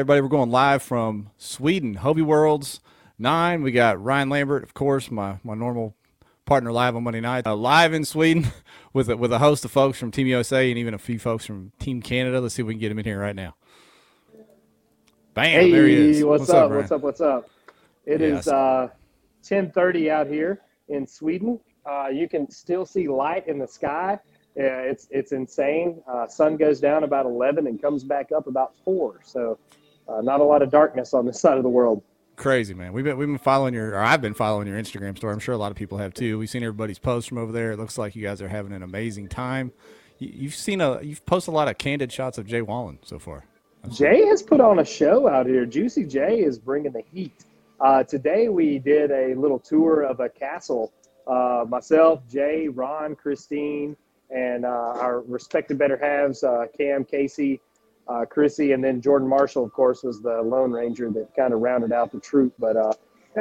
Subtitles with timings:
[0.00, 2.80] everybody, we're going live from Sweden, Hobie Worlds
[3.18, 3.62] 9.
[3.62, 5.94] We got Ryan Lambert, of course, my, my normal
[6.46, 8.46] partner live on Monday night, uh, live in Sweden
[8.94, 11.44] with a, with a host of folks from Team USA and even a few folks
[11.44, 12.40] from Team Canada.
[12.40, 13.56] Let's see if we can get him in here right now.
[15.34, 16.24] Bam, hey, there he is.
[16.24, 16.70] What's, what's up?
[16.70, 17.00] What's up?
[17.02, 17.50] What's up?
[18.06, 18.46] It Yes.
[18.46, 18.88] is uh,
[19.44, 21.60] 10:30 out here in Sweden.
[21.84, 24.18] Uh, you can still see light in the sky.
[24.56, 26.02] Yeah, it's it's insane.
[26.08, 29.20] Uh, sun goes down about 11 and comes back up about four.
[29.24, 29.58] So,
[30.10, 32.02] uh, not a lot of darkness on this side of the world.
[32.36, 32.94] Crazy man.
[32.94, 35.34] We've been we've been following your or I've been following your Instagram story.
[35.34, 36.38] I'm sure a lot of people have too.
[36.38, 37.72] We've seen everybody's posts from over there.
[37.72, 39.72] It looks like you guys are having an amazing time.
[40.18, 43.18] You, you've seen a you've posted a lot of candid shots of Jay Wallen so
[43.18, 43.44] far.
[43.90, 45.66] Jay has put on a show out here.
[45.66, 47.44] Juicy Jay is bringing the heat.
[47.78, 50.92] Uh, today we did a little tour of a castle.
[51.26, 53.96] Uh, myself, Jay, Ron, Christine,
[54.30, 57.60] and uh, our respected better halves, uh, Cam, Casey,
[58.08, 61.60] uh, Chrissy, and then Jordan Marshall, of course, was the Lone Ranger that kind of
[61.60, 62.52] rounded out the troop.
[62.58, 62.92] But uh,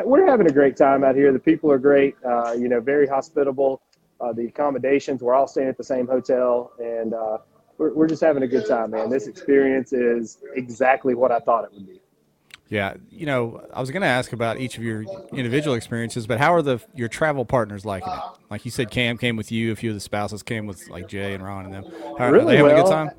[0.06, 1.32] we're having a great time out here.
[1.32, 3.82] The people are great, uh, you know, very hospitable.
[4.22, 7.38] Uh, the accommodations, we're all staying at the same hotel, and uh,
[7.78, 9.10] we're, we're just having a good time, man.
[9.10, 12.02] This experience is exactly what I thought it would be.
[12.68, 16.38] Yeah, you know, I was going to ask about each of your individual experiences, but
[16.38, 18.20] how are the your travel partners liking it?
[18.52, 19.72] Like you said, Cam came with you.
[19.72, 21.86] A few of the spouses came with like Jay and Ron and them.
[22.20, 23.10] How, are Really they having a good time?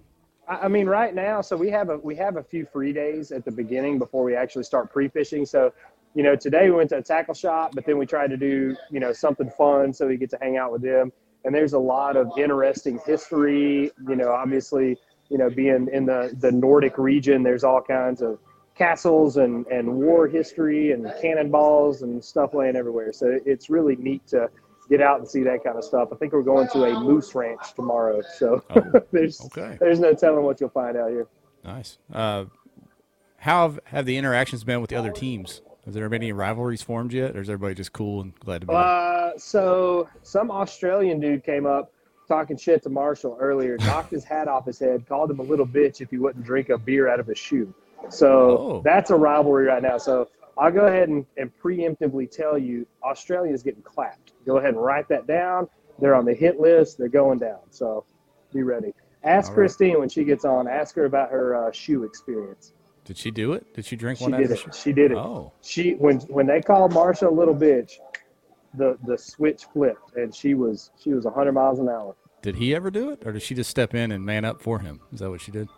[0.51, 3.45] I mean, right now, so we have a we have a few free days at
[3.45, 5.47] the beginning before we actually start pre-fishing.
[5.47, 5.73] So,
[6.15, 8.77] you know, today we went to a tackle shop, but then we tried to do
[8.91, 11.13] you know something fun so we get to hang out with them.
[11.45, 13.93] And there's a lot of interesting history.
[14.09, 18.41] You know, obviously, you know, being in the the Nordic region, there's all kinds of
[18.75, 23.13] castles and and war history and cannonballs and stuff laying everywhere.
[23.13, 24.51] So it's really neat to
[24.91, 26.09] get out and see that kind of stuff.
[26.13, 28.21] I think we're going to a moose ranch tomorrow.
[28.37, 29.77] So Oh, there's okay.
[29.81, 31.27] there's no telling what you'll find out here.
[31.65, 31.99] Nice.
[32.13, 32.47] Uh,
[33.39, 35.63] how have, have the interactions been with the other teams?
[35.87, 38.67] Has there been any rivalries formed yet, or is everybody just cool and glad to
[38.67, 38.75] be?
[38.75, 41.91] Uh, so some Australian dude came up
[42.29, 45.67] talking shit to Marshall earlier, knocked his hat off his head, called him a little
[45.67, 47.73] bitch if he wouldn't drink a beer out of his shoe.
[48.11, 48.29] So
[48.59, 48.83] Oh.
[48.85, 49.97] that's a rivalry right now.
[49.99, 50.29] So
[50.59, 54.33] I'll go ahead and, and preemptively tell you Australia is getting clapped.
[54.47, 55.69] Go ahead and write that down.
[55.99, 56.99] They're on the hit list.
[56.99, 57.61] They're going down.
[57.71, 58.05] So
[58.53, 58.93] be ready.
[59.23, 59.61] Ask All right.
[59.61, 60.67] Christine when she gets on.
[60.67, 62.73] Ask her about her uh, shoe experience.
[63.05, 63.75] Did she do it?
[63.75, 64.75] Did she drink She one did it.
[64.75, 65.17] She did it.
[65.17, 67.95] Oh, she when when they called Marshall a little bitch,
[68.75, 72.15] the the switch flipped and she was she was 100 miles an hour.
[72.43, 74.79] did he ever do it, or did she just step in and man up for
[74.79, 75.01] him?
[75.13, 75.69] Is that what she did?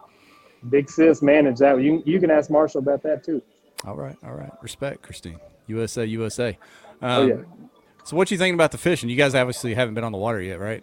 [0.69, 1.81] Big sis managed that.
[1.81, 3.43] You you can ask Marshall about that too.
[3.85, 4.53] All right, all right.
[4.63, 5.41] Respect, Christine.
[5.67, 6.59] USA, USA.
[7.01, 7.35] Um, Oh, yeah.
[8.05, 9.09] So, what you thinking about the fishing?
[9.09, 10.83] You guys obviously haven't been on the water yet, right?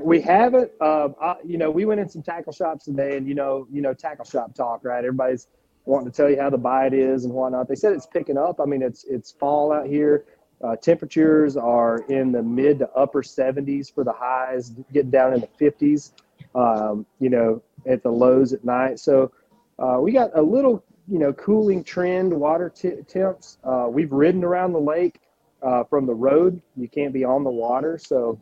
[0.00, 0.70] We haven't.
[0.80, 3.82] Um, I, you know, we went in some tackle shops today, and you know, you
[3.82, 4.98] know, tackle shop talk, right?
[5.04, 5.46] Everybody's
[5.84, 7.68] wanting to tell you how the bite is and whatnot.
[7.68, 8.60] They said it's picking up.
[8.60, 10.24] I mean, it's it's fall out here.
[10.64, 15.40] Uh, temperatures are in the mid to upper 70s for the highs, getting down in
[15.40, 16.12] the 50s.
[16.54, 18.98] Um, you know, at the lows at night.
[18.98, 19.30] So
[19.78, 23.58] uh, we got a little, you know, cooling trend water t- temps.
[23.64, 25.20] Uh, we've ridden around the lake
[25.62, 26.60] uh, from the road.
[26.76, 28.38] You can't be on the water, so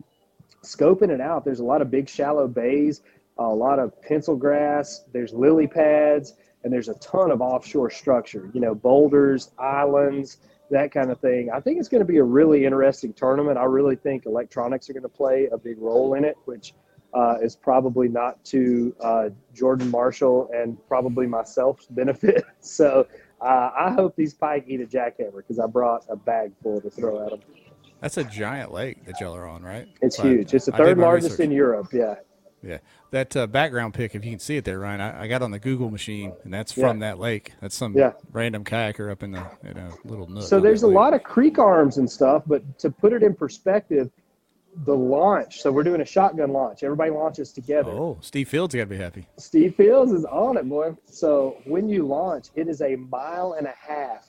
[0.63, 1.45] scoping it out.
[1.45, 3.03] There's a lot of big shallow bays,
[3.39, 5.05] a lot of pencil grass.
[5.13, 8.51] There's lily pads, and there's a ton of offshore structure.
[8.55, 10.39] You know, boulders, islands,
[10.71, 11.51] that kind of thing.
[11.53, 13.59] I think it's going to be a really interesting tournament.
[13.59, 16.75] I really think electronics are going to play a big role in it, which
[17.15, 22.45] uh, is probably not to uh, Jordan Marshall and probably myself's benefit.
[22.61, 23.07] So
[23.43, 26.89] uh, I hope these pike eat a jackhammer because I brought a bag full to
[26.89, 27.41] throw at them.
[28.01, 29.87] That's a giant lake that y'all are on, right?
[30.01, 30.55] It's But huge.
[30.55, 31.45] It's the third largest research.
[31.45, 31.89] in Europe.
[31.93, 32.15] Yeah.
[32.63, 32.79] Yeah,
[33.11, 35.51] that uh, background pic, if you can see it there, Ryan, I, I got on
[35.51, 37.53] the Google machine, and that's from that lake.
[37.61, 38.13] That's some Yeah.
[38.33, 40.45] random kayaker up in the in a little nook.
[40.45, 44.11] So there's a lot of creek arms and stuff, but to put it in perspective,
[44.85, 45.61] the launch.
[45.63, 46.83] So we're doing a shotgun launch.
[46.83, 47.91] Everybody launches together.
[47.91, 49.27] Oh, Steve Fields got to be happy.
[49.39, 50.97] Steve Fields is on it, boy.
[51.07, 54.29] So when you launch, it is a mile and a half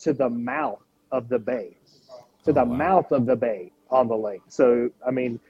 [0.00, 0.82] to the mouth
[1.12, 1.78] of the bay,
[2.44, 2.76] to the Oh, wow.
[2.76, 4.42] mouth of the bay on the lake.
[4.48, 5.40] So I mean,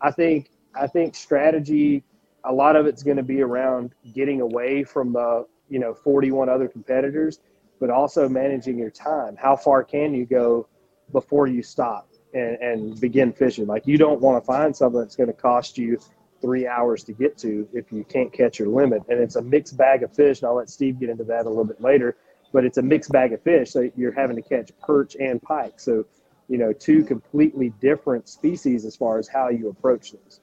[0.00, 2.02] I think I think strategy.
[2.46, 6.50] A lot of it's going to be around getting away from the you know 41
[6.50, 7.40] other competitors,
[7.80, 9.34] but also managing your time.
[9.36, 10.68] How far can you go
[11.12, 13.66] before you stop and, and begin fishing?
[13.66, 15.98] Like you don't want to find something that's going to cost you
[16.42, 19.02] three hours to get to if you can't catch your limit.
[19.08, 20.42] And it's a mixed bag of fish.
[20.42, 22.16] And I'll let Steve get into that a little bit later.
[22.52, 23.70] But it's a mixed bag of fish.
[23.70, 25.80] So you're having to catch perch and pike.
[25.80, 26.04] So,
[26.48, 30.40] you know, two completely different species as far as how you approach those.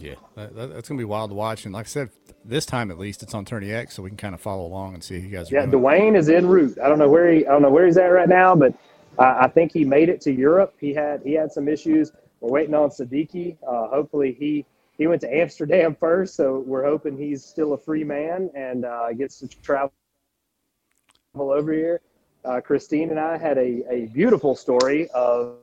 [0.00, 1.64] Yeah, that, that- that's gonna be wild to watch.
[1.64, 2.10] And like I said,
[2.44, 4.94] this time at least it's on Tourney X, so we can kind of follow along
[4.94, 5.56] and see who you guys are.
[5.56, 5.66] Yeah.
[5.66, 6.78] Dwayne is en route.
[6.78, 8.74] I don't know where he I don't know where he's at right now, but
[9.18, 10.74] uh, I think he made it to Europe.
[10.80, 12.12] He had he had some issues.
[12.40, 13.56] We're waiting on Siddiqui.
[13.66, 14.64] Uh, hopefully he
[14.96, 19.12] he went to Amsterdam first, so we're hoping he's still a free man and uh,
[19.12, 19.92] gets to travel
[21.36, 22.00] over here.
[22.44, 25.56] Uh, Christine and I had a, a beautiful story of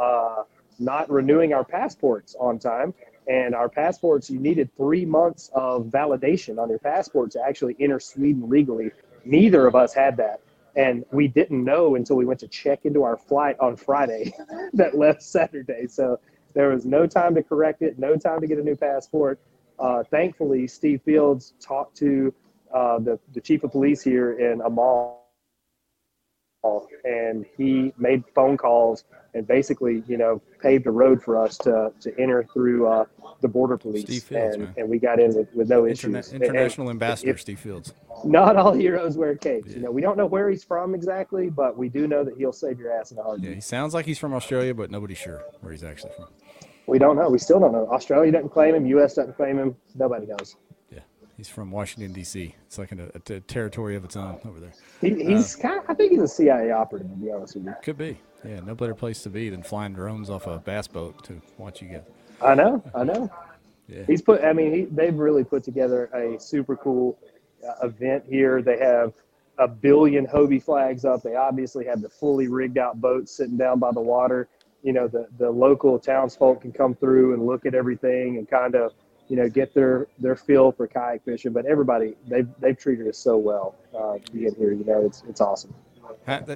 [0.00, 0.44] uh,
[0.78, 2.94] not renewing our passports on time.
[3.28, 8.00] And our passports, you needed three months of validation on your passport to actually enter
[8.00, 8.90] Sweden legally.
[9.24, 10.40] Neither of us had that.
[10.80, 14.32] And we didn't know until we went to check into our flight on Friday
[14.72, 15.86] that left Saturday.
[15.86, 16.18] So
[16.54, 19.38] there was no time to correct it, no time to get a new passport.
[19.78, 22.32] Uh, thankfully, Steve Fields talked to
[22.72, 25.19] uh, the, the chief of police here in Amal
[27.04, 29.04] and he made phone calls
[29.34, 33.04] and basically, you know, paved a road for us to, to enter through uh,
[33.40, 34.02] the border police.
[34.02, 34.74] Steve Fields, and, man.
[34.76, 36.32] and we got in with, with no Interna- issues.
[36.32, 37.94] international And ambassador if- Steve Fields.
[38.24, 39.70] not all heroes wear capes.
[39.72, 42.52] You know, we don't know where he's from exactly, but we do know that he'll
[42.52, 43.48] save your ass in a heartbeat.
[43.50, 46.26] Yeah, he sounds like he's from Australia, but nobody's sure where he's actually from.
[46.86, 47.28] We don't know.
[47.28, 47.86] We still don't know.
[47.88, 48.84] Australia doesn't claim him.
[48.86, 49.14] U.S.
[49.14, 49.76] doesn't claim him.
[49.94, 50.56] Nobody knows.
[51.40, 52.54] He's from Washington D.C.
[52.66, 54.74] It's like a, a, a territory of its own over there.
[55.00, 57.74] He, he's kind of, I think he's a CIA operative, to be honest with you.
[57.82, 58.20] Could be.
[58.44, 61.80] Yeah, no better place to be than flying drones off a bass boat to watch
[61.80, 62.02] you guys.
[62.42, 62.82] I know.
[62.94, 63.30] I know.
[63.88, 64.02] Yeah.
[64.06, 64.44] He's put.
[64.44, 67.18] I mean, he, they've really put together a super cool
[67.66, 68.60] uh, event here.
[68.60, 69.14] They have
[69.56, 71.22] a billion Hobie flags up.
[71.22, 74.46] They obviously have the fully rigged out boats sitting down by the water.
[74.82, 78.74] You know, the the local townsfolk can come through and look at everything and kind
[78.74, 78.92] of,
[79.30, 81.52] you know, get their their feel for kayak fishing.
[81.52, 84.72] But everybody, they've they've treated us so well uh, being here.
[84.72, 85.72] You know, it's it's awesome.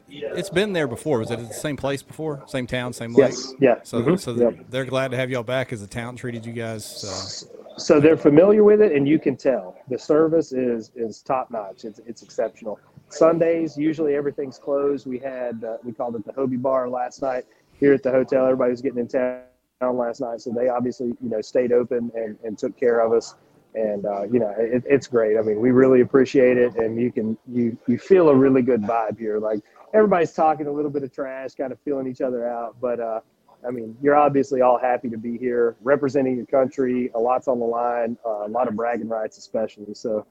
[0.09, 1.21] It's been there before.
[1.21, 2.43] Was it the same place before?
[2.47, 3.31] Same town, same lake?
[3.31, 3.55] Yes.
[3.61, 3.77] Yeah.
[3.85, 4.19] So, Mhm.
[4.19, 4.55] so Yep.
[4.69, 7.05] they're glad to have y'all back as the town treated you guys.
[7.05, 11.51] Uh, so they're familiar with it and you can tell the service is is top
[11.51, 12.79] notch it's, it's exceptional
[13.09, 17.45] sundays usually everything's closed we had uh, we called it the hobie bar last night
[17.81, 19.41] here at the hotel everybody was getting in town
[19.83, 23.35] last night so they obviously you know stayed open and, and took care of us
[23.75, 27.13] and uh, you know it, it's great i mean we really appreciate it and you
[27.13, 29.61] can you you feel a really good vibe here like
[29.93, 33.21] everybody's talking a little bit of trash kind of feeling each other out but uh
[33.67, 37.11] I mean, you're obviously all happy to be here, representing your country.
[37.15, 39.95] A lot's on the line, uh, a lot of bragging rights, especially.
[39.95, 40.27] So,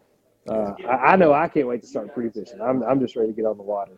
[0.48, 2.62] uh, I, I know I can't wait to start free fishing.
[2.62, 3.94] I'm, I'm just ready to get on the water.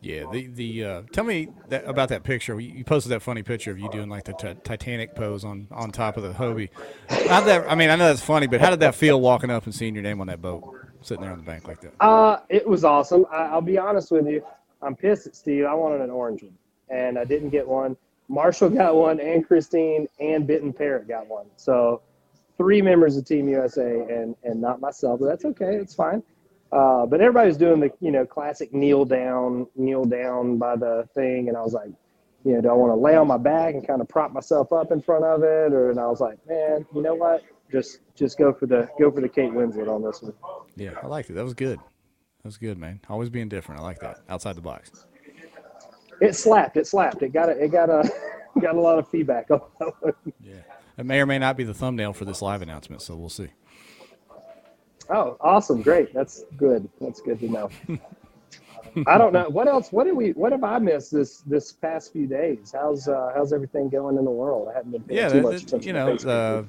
[0.00, 0.24] Yeah.
[0.30, 2.58] The the uh, tell me that, about that picture.
[2.60, 5.90] You posted that funny picture of you doing like the t- Titanic pose on on
[5.90, 6.70] top of the Hobie.
[7.08, 7.66] That?
[7.68, 9.94] I mean, I know that's funny, but how did that feel walking up and seeing
[9.94, 10.62] your name on that boat,
[11.02, 11.92] sitting there on the bank like that?
[12.00, 13.26] Uh, it was awesome.
[13.30, 14.44] I, I'll be honest with you.
[14.82, 15.64] I'm pissed at Steve.
[15.64, 16.54] I wanted an orange one,
[16.90, 17.96] and I didn't get one.
[18.28, 21.46] Marshall got one, and Christine and Bitten Parrott got one.
[21.56, 22.02] So,
[22.56, 25.18] three members of Team USA, and and not myself.
[25.20, 25.74] But that's okay.
[25.76, 26.22] It's fine.
[26.70, 31.08] Uh, but everybody was doing the you know classic kneel down, kneel down by the
[31.14, 31.90] thing, and I was like,
[32.44, 34.72] you know, do I want to lay on my back and kind of prop myself
[34.72, 37.42] up in front of it, or and I was like, man, you know what?
[37.72, 40.34] Just just go for the go for the Kate Winslet on this one.
[40.76, 41.34] Yeah, I liked it.
[41.34, 41.78] That was good.
[41.78, 43.00] That was good, man.
[43.08, 43.80] Always being different.
[43.80, 44.20] I like that.
[44.28, 44.90] Outside the box.
[46.20, 46.76] It slapped.
[46.76, 47.22] It slapped.
[47.22, 48.10] It got a, it got a
[48.60, 50.12] got a lot of feedback on that one.
[50.42, 50.54] Yeah.
[50.96, 53.48] It may or may not be the thumbnail for this live announcement, so we'll see.
[55.10, 55.82] Oh, awesome!
[55.82, 56.12] Great.
[56.12, 56.88] That's good.
[57.00, 57.70] That's good to know.
[59.06, 59.92] I don't know what else.
[59.92, 60.30] What did we?
[60.32, 62.72] What have I missed this this past few days?
[62.74, 64.68] How's uh, how's everything going in the world?
[64.70, 65.86] I haven't been paying Yeah, too much attention.
[65.86, 66.62] you know, uh,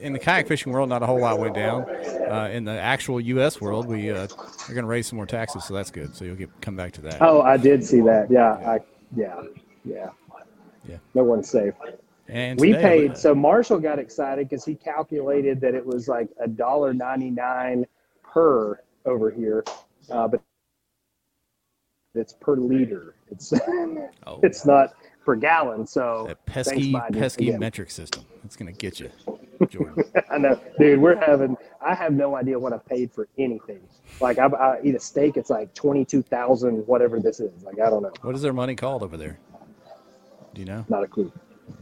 [0.00, 1.82] in the kayak fishing world, not a whole lot went down.
[1.84, 3.60] Uh, in the actual U.S.
[3.60, 6.14] world, we uh, are going to raise some more taxes, so that's good.
[6.16, 7.22] So you'll get come back to that.
[7.22, 8.30] oh, I did see that.
[8.30, 8.80] Yeah, I
[9.16, 9.42] yeah
[9.84, 10.10] yeah
[10.88, 10.96] Yeah.
[11.14, 11.74] No one's safe.
[12.30, 13.16] And We today, paid.
[13.18, 17.86] So Marshall got excited because he calculated that it was like a dollar ninety nine
[18.22, 19.64] per over here,
[20.10, 20.40] uh, but
[22.14, 23.14] it's per liter.
[23.30, 23.52] It's
[24.26, 24.94] Oh, it's not
[25.24, 25.86] per gallon.
[25.86, 27.60] So that pesky, pesky again.
[27.60, 28.24] metric system.
[28.44, 29.10] It's going to get you,
[29.68, 30.04] Jordan.
[30.30, 31.00] I know, dude.
[31.00, 31.56] We're having.
[31.80, 33.80] I have no idea what I paid for anything.
[34.20, 37.62] Like I, I eat a steak, it's like twenty two thousand, whatever this is.
[37.64, 38.12] Like I don't know.
[38.22, 39.38] what is their money called over there?
[40.54, 40.84] Do you know?
[40.88, 41.32] Not a clue.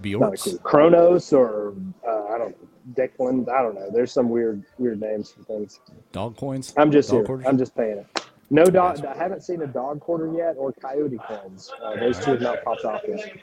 [0.01, 0.57] Bjorks.
[0.63, 1.75] Kronos or
[2.07, 2.69] uh, I don't know.
[2.95, 3.49] Declan.
[3.51, 3.91] I don't know.
[3.93, 5.81] There's some weird weird names for things.
[6.13, 6.73] Dog coins.
[6.77, 7.27] I'm just Dog here.
[7.27, 7.47] quarters?
[7.47, 8.07] I'm just paying it.
[8.51, 9.05] No dog.
[9.05, 11.71] I haven't seen a dog quarter yet or coyote coins.
[11.83, 13.37] Uh, those two have not popped off yet.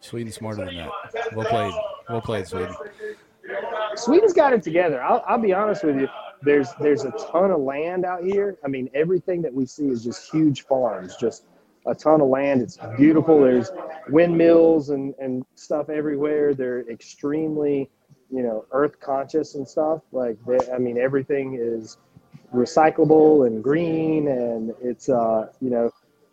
[0.00, 0.90] Sweden's smarter than that.
[1.34, 1.74] Well played.
[2.08, 2.74] Well played, Sweden.
[3.96, 5.02] Sweden's got it together.
[5.02, 6.08] I'll, I'll be honest with you.
[6.42, 8.56] There's there's a ton of land out here.
[8.64, 11.44] I mean, everything that we see is just huge farms, just
[11.86, 12.62] a ton of land.
[12.62, 13.40] It's beautiful.
[13.40, 13.70] There's
[14.08, 16.54] windmills and, and stuff everywhere.
[16.54, 17.90] They're extremely
[18.30, 20.02] you know earth conscious and stuff.
[20.12, 21.98] Like they, I mean, everything is
[22.54, 25.90] recyclable and green, and it's uh, you know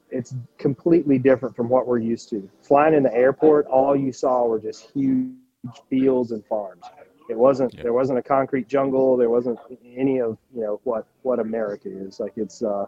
[0.10, 2.50] it's completely different from what we're used to.
[2.62, 5.32] Flying in the airport, all you saw were just huge
[5.90, 6.84] fields and farms.
[7.30, 9.18] It wasn't there wasn't a concrete jungle.
[9.18, 9.58] There wasn't
[9.96, 12.34] any of you know what what America is like.
[12.36, 12.86] It's uh,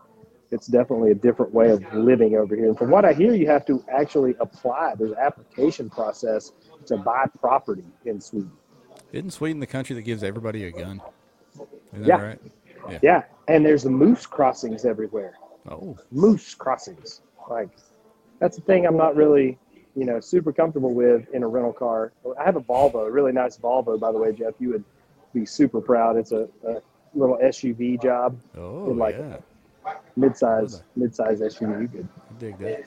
[0.52, 2.68] it's definitely a different way of living over here.
[2.68, 4.96] And from what I hear, you have to actually apply.
[4.96, 6.52] There's an application process
[6.86, 8.52] to buy property in Sweden.
[9.12, 11.02] Isn't Sweden the country that gives everybody a gun?
[12.02, 12.22] Yeah.
[12.22, 12.42] right?
[12.90, 13.00] Yeah.
[13.02, 15.36] Yeah, and there's the moose crossings everywhere.
[15.70, 15.98] Oh.
[16.12, 17.22] Moose crossings.
[17.50, 17.70] Like
[18.40, 19.58] that's the thing I'm not really,
[19.96, 22.12] you know, super comfortable with in a rental car.
[22.40, 24.54] I have a Volvo, a really nice Volvo, by the way, Jeff.
[24.60, 24.84] You would
[25.34, 26.18] be super proud.
[26.18, 26.82] It's a, a
[27.14, 28.40] little SUV job.
[28.58, 29.38] Oh, like yeah.
[30.16, 31.92] Mid-size, mid-size SUV.
[31.92, 32.08] Good.
[32.30, 32.86] I dig that.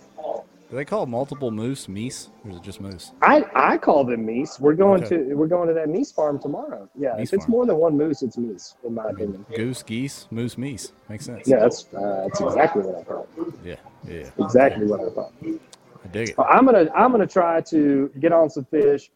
[0.70, 3.12] Do they call multiple moose meese, or is it just moose?
[3.22, 4.60] I, I call them meese.
[4.60, 5.16] We're going Okay.
[5.28, 6.86] to we're going to that meese farm tomorrow.
[6.94, 7.50] Yeah, Meese if it's farm.
[7.52, 9.46] more than one moose, it's meese, in my opinion.
[9.56, 10.92] Goose, geese, moose, meese.
[11.08, 11.48] Makes sense.
[11.48, 13.28] Yeah, that's uh, that's exactly what I thought.
[13.64, 13.76] Yeah.
[14.06, 14.28] Yeah.
[14.38, 15.32] Exactly what I thought.
[15.42, 16.34] I dig it.
[16.38, 19.10] I'm gonna I'm gonna try to get on some fish.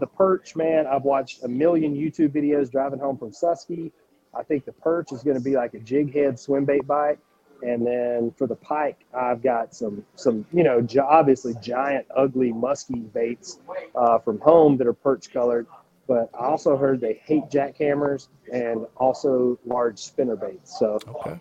[0.00, 3.92] The perch, man, I've watched a million YouTube videos driving home from Susky.
[4.34, 7.18] I think the perch is gonna be like a jig head swim bait bite.
[7.62, 12.52] And then for the pike, I've got some some you know gi- obviously giant ugly
[12.52, 13.58] musky baits
[13.96, 15.66] uh, from home that are perch colored.
[16.06, 20.78] But I also heard they hate jackhammers and also large spinner baits.
[20.78, 21.38] So Okay.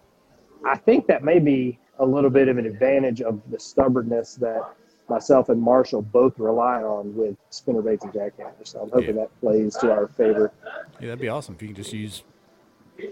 [0.66, 4.62] I think that may be a little bit of an advantage of the stubbornness that
[5.10, 8.68] myself and Marshall both rely on with spinner baits and jackhammers.
[8.70, 9.22] So I'm hoping Yeah.
[9.22, 10.52] that plays to our favor.
[11.00, 12.24] Yeah, that'd be awesome if you can just use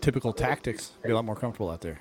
[0.01, 0.91] typical tactics.
[1.03, 1.99] Be a lot more comfortable out there.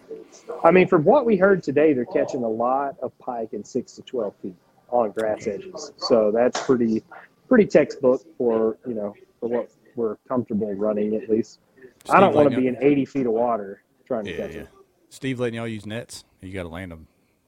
[0.64, 3.92] I mean, from what we heard today, they're catching a lot of pike in six
[3.94, 4.56] to twelve feet
[4.90, 5.92] on grass edges.
[5.98, 7.02] So that's pretty
[7.48, 11.60] pretty textbook for you know for what we're comfortable running at least.
[12.10, 14.62] I don't want to be in 80 feet of water trying to Yeah, catch yeah.
[14.62, 14.68] them.
[15.08, 16.24] Steve letting y'all use nets.
[16.42, 17.06] You got to land them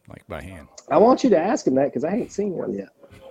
[0.08, 0.68] like by hand.
[0.90, 2.88] I want you to ask him that because I ain't seen one yet.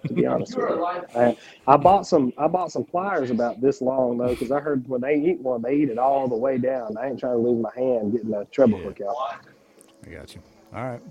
[0.08, 0.86] To be honest with you,
[1.16, 2.32] I, I bought some.
[2.38, 5.62] I bought some pliers about this long though, because I heard when they eat one,
[5.62, 6.98] they eat it all the way down.
[6.98, 9.16] I ain't trying to lose my hand getting a treble hook out.
[10.06, 10.42] I got you.
[10.74, 11.02] All right.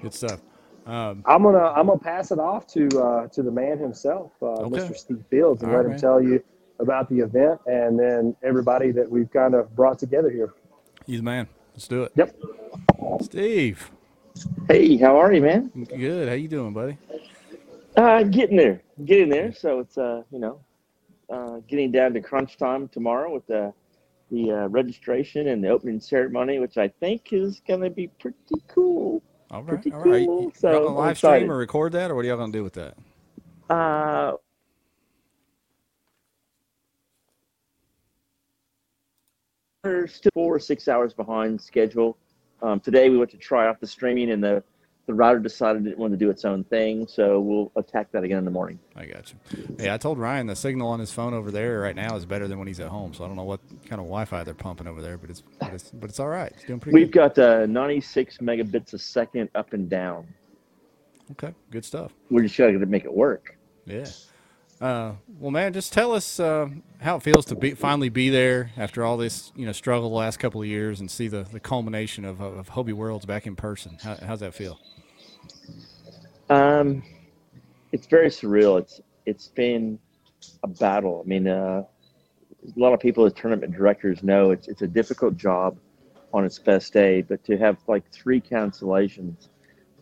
[0.00, 0.40] Good stuff.
[0.86, 4.46] Um, I'm gonna I'm gonna pass it off to uh, to the man himself, uh,
[4.46, 4.76] Okay.
[4.76, 4.96] Mr.
[4.96, 6.42] Steve Fields, and All let right, him tell you
[6.78, 10.54] about the event and then everybody that we've kind of brought together here.
[11.06, 11.46] you the man.
[11.74, 12.12] Let's do it.
[12.16, 12.34] Yep.
[13.22, 13.90] Steve.
[14.68, 15.70] Hey, how are you, man?
[15.86, 16.28] Good.
[16.28, 16.96] How you doing, buddy?
[17.96, 19.52] Uh, getting there, getting there.
[19.52, 20.60] So it's uh, you know,
[21.28, 23.72] uh, getting down to crunch time tomorrow with the
[24.30, 29.22] the uh, registration and the opening ceremony, which I think is gonna be pretty cool.
[29.50, 29.82] All right.
[29.82, 30.26] Pretty All right.
[30.26, 30.52] cool.
[30.56, 32.96] So, gonna live stream or record that, or what are y'all gonna do with that?
[33.68, 34.36] Uh,
[39.82, 42.16] we're still four or six hours behind schedule.
[42.62, 44.62] Um, today we went to try out the streaming, and the
[45.10, 48.38] the router decided it wanted to do its own thing, so we'll attack that again
[48.38, 48.78] in the morning.
[48.94, 49.76] I got you.
[49.78, 52.46] Yeah, I told Ryan the signal on his phone over there right now is better
[52.46, 53.12] than when he's at home.
[53.12, 55.74] So I don't know what kind of Wi-Fi they're pumping over there, but it's but
[55.74, 56.52] it's, but it's all right.
[56.54, 57.34] It's doing pretty We've good.
[57.34, 60.28] got uh, 96 megabits a second up and down.
[61.32, 62.12] Okay, good stuff.
[62.30, 63.56] We're just trying to make it work.
[63.86, 64.06] Yeah.
[64.80, 66.68] Uh, well, man, just tell us uh,
[67.00, 70.16] how it feels to be finally be there after all this, you know, struggle the
[70.16, 73.56] last couple of years and see the, the culmination of, of Hobie Worlds back in
[73.56, 73.98] person.
[74.02, 74.80] How, how's that feel?
[76.50, 77.04] Um,
[77.92, 78.78] it's very surreal.
[78.78, 79.98] It's it's been
[80.64, 81.22] a battle.
[81.24, 81.84] I mean, uh,
[82.64, 85.78] a lot of people as tournament directors know it's it's a difficult job
[86.34, 89.48] on its best day, but to have like three cancellations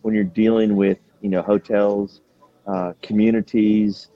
[0.01, 2.21] when you're dealing with you know hotels,
[2.65, 4.07] uh, communities,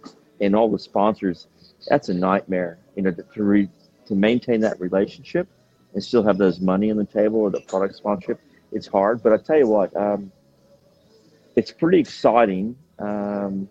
[0.41, 1.47] and all the sponsors,
[1.87, 2.79] that's a nightmare.
[2.95, 3.69] You know, to re,
[4.07, 5.47] to maintain that relationship
[5.93, 9.21] and still have those money on the table or the product sponsorship, it's hard.
[9.21, 9.95] But I tell you what.
[9.95, 10.31] Um,
[11.55, 12.75] it's pretty exciting.
[12.99, 13.69] Um,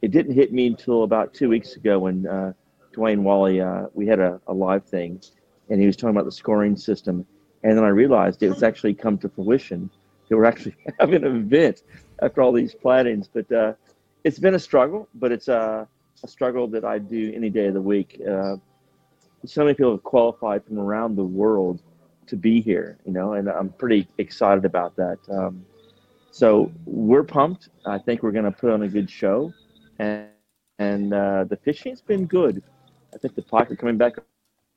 [0.00, 2.52] it didn't hit me until about two weeks ago when uh,
[2.92, 5.20] Dwayne Wally, uh, we had a, a live thing,
[5.70, 7.24] and he was talking about the scoring system,
[7.62, 9.90] and then I realized it was actually come to fruition.
[10.28, 11.82] They were actually having an event
[12.20, 13.74] after all these plannings, but uh,
[14.24, 15.86] it's been a struggle, but it's a,
[16.22, 18.20] a struggle that I do any day of the week.
[18.28, 18.56] Uh,
[19.44, 21.82] so many people have qualified from around the world
[22.26, 25.18] to be here, you know, and I'm pretty excited about that.
[25.30, 25.64] Um,
[26.32, 27.68] so we're pumped.
[27.86, 29.52] I think we're going to put on a good show,
[29.98, 30.28] and
[30.78, 32.62] and uh, the fishing's been good.
[33.14, 34.14] I think the pike are coming back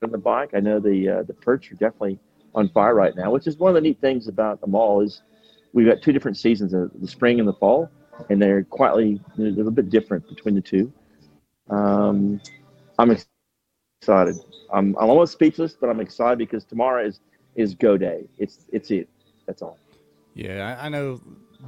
[0.04, 0.52] on the bike.
[0.54, 2.20] I know the uh, the perch are definitely
[2.54, 5.22] on fire right now, which is one of the neat things about them all is
[5.74, 7.90] we've got two different seasons, uh, the spring and the fall,
[8.30, 10.92] and they're quietly a little bit different between the two.
[11.70, 12.42] Um,
[13.00, 14.36] I'm excited.
[14.74, 17.20] I'm, I'm almost speechless, but I'm excited because tomorrow is
[17.56, 18.26] is go day.
[18.38, 19.08] It's it's it.
[19.48, 19.78] That's all.
[20.34, 21.22] Yeah, I know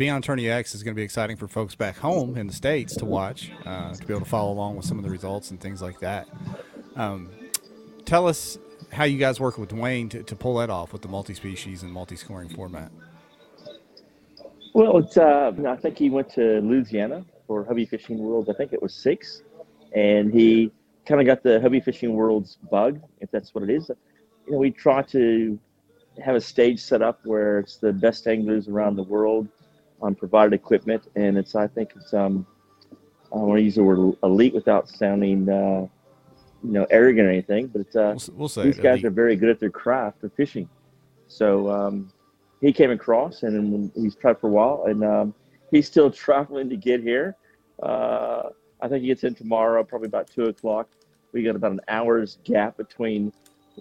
[0.09, 2.95] on Tourney X is going to be exciting for folks back home in the states
[2.97, 5.59] to watch, uh, to be able to follow along with some of the results and
[5.59, 6.27] things like that.
[6.95, 7.29] Um,
[8.05, 8.57] tell us
[8.91, 11.91] how you guys work with Dwayne to, to pull that off with the multi-species and
[11.91, 12.91] multi-scoring format.
[14.73, 18.49] Well, it's uh, I think he went to Louisiana for Hobie Fishing World.
[18.49, 19.41] I think it was six,
[19.93, 20.71] and he
[21.05, 23.89] kind of got the Hobie Fishing World's bug, if that's what it is.
[24.45, 25.57] You know, we try to
[26.23, 29.47] have a stage set up where it's the best anglers around the world
[30.01, 32.45] on provided equipment, and it's I think it's um
[33.33, 35.87] I want to use the word elite without sounding uh,
[36.63, 39.05] you know arrogant or anything, but it's uh, We'll, we'll say these guys elite.
[39.05, 40.69] are very good at their craft of fishing.
[41.27, 42.11] So um,
[42.61, 45.33] he came across and he's tried for a while, and um,
[45.71, 47.35] he's still traveling to get here.
[47.81, 48.49] Uh,
[48.81, 50.87] I think he gets in tomorrow, probably about two o'clock.
[51.33, 53.33] We got about an hour's gap between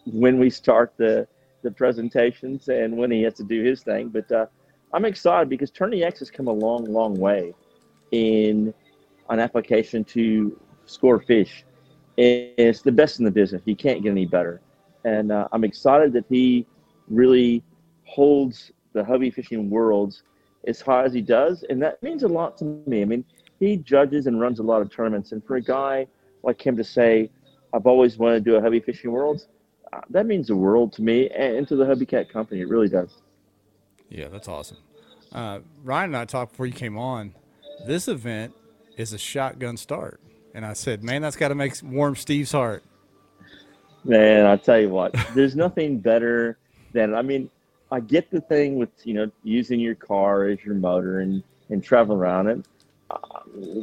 [0.07, 1.27] when we start the
[1.63, 4.09] the presentations and when he has to do his thing.
[4.09, 4.47] But uh,
[4.93, 7.55] I'm excited because Tourney X has come a long, long way
[8.13, 8.73] in
[9.29, 11.65] an application to score fish.
[12.17, 13.63] It's the best in the business.
[13.65, 14.61] You can't get any better.
[15.05, 16.67] And uh, I'm excited that he
[17.09, 17.63] really
[18.05, 20.23] holds the Hobie fishing worlds
[20.67, 21.65] as high as he does.
[21.69, 23.03] And that means a lot to me.
[23.03, 23.25] I mean,
[23.61, 25.33] he judges and runs a lot of tournaments.
[25.33, 26.07] And for a guy
[26.43, 27.31] like him to say,
[27.75, 29.49] I've always wanted to do a Hobie fishing worlds,
[29.93, 32.61] uh, that means the world to me and, and to the Hobie Cat company.
[32.63, 33.11] It really does.
[34.09, 34.79] Yeah, that's awesome.
[35.33, 37.35] Uh, Ryan and I talked before you came on.
[37.87, 38.55] This event
[38.97, 40.21] is a shotgun start,
[40.55, 42.83] and I said, "Man, that's got to make warm Steve's heart."
[44.05, 46.59] Man, I tell you what, there's nothing better
[46.93, 47.51] than I mean,
[47.91, 51.83] I get the thing with you know using your car as your motor and and
[51.83, 52.67] traveling around it.
[53.11, 53.19] Uh,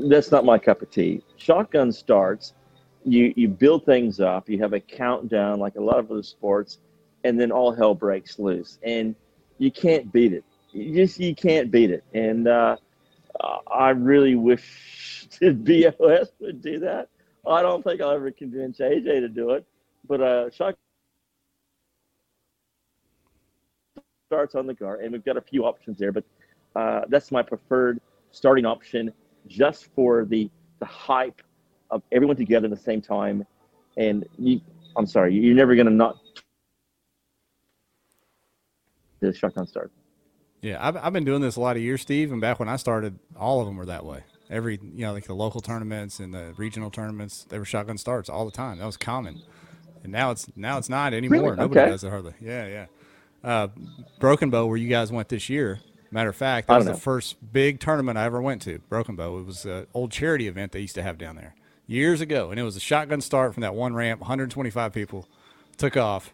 [0.10, 1.22] that's not my cup of tea.
[1.38, 2.54] Shotgun starts,
[3.04, 4.50] you you build things up.
[4.50, 6.80] You have a countdown like a lot of other sports,
[7.24, 9.16] and then all hell breaks loose, and
[9.64, 10.44] you can't beat it.
[10.72, 12.04] You just you can't beat it.
[12.14, 12.78] And uh,
[13.72, 17.10] I really wish that BOS would do that.
[17.48, 19.66] I don't think I'll ever convince AJ to do it
[20.08, 20.76] but uh, shot
[24.30, 26.24] starts on the car, and we've got a few options there, but
[26.76, 28.00] uh, that's my preferred
[28.32, 29.12] starting option,
[29.48, 30.50] just for the
[30.80, 31.42] the hype
[31.92, 33.46] of everyone together at the same time.
[33.98, 34.60] And you,
[34.98, 36.18] I'm sorry, you're never gonna not
[39.32, 39.92] the shotgun start.
[40.62, 42.78] Yeah, I've, I've been doing this a lot of years, Steve, and back when I
[42.78, 44.24] started, all of them were that way.
[44.50, 48.30] Every, you know, like the local tournaments and the regional tournaments, they were shotgun starts
[48.30, 48.80] all the time.
[48.80, 49.42] That was common,
[50.04, 51.42] and now it's now it's not anymore.
[51.42, 51.56] Really?
[51.58, 51.90] Nobody Okay.
[51.92, 52.34] does it hardly.
[52.40, 52.86] Yeah, yeah.
[53.44, 53.68] Uh,
[54.20, 55.80] Broken Bow, where you guys went this year.
[56.12, 58.80] Matter of fact, that was don't the first big tournament I ever went to.
[58.88, 59.40] Broken Bow.
[59.40, 61.56] It was an old charity event they used to have down there
[61.88, 64.22] years ago, and it was a shotgun start from that one ramp.
[64.22, 65.28] 125 people
[65.78, 66.34] took off.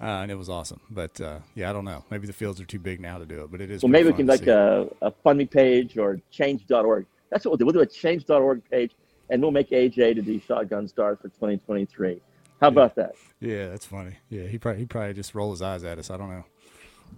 [0.00, 2.04] Uh, and it was awesome, but uh, yeah, I don't know.
[2.10, 3.82] Maybe the fields are too big now to do it, but it is.
[3.82, 7.06] Well, maybe we can like a, a fund me page or change.org.
[7.30, 7.64] That's what we'll do.
[7.64, 8.92] We'll do a change.org page,
[9.30, 12.20] and we'll make AJ to do shotgun stars for 2023.
[12.60, 13.14] How about that?
[13.40, 14.16] Yeah, that's funny.
[14.28, 16.10] Yeah, he probably he probably just roll his eyes at us.
[16.10, 16.30] I don't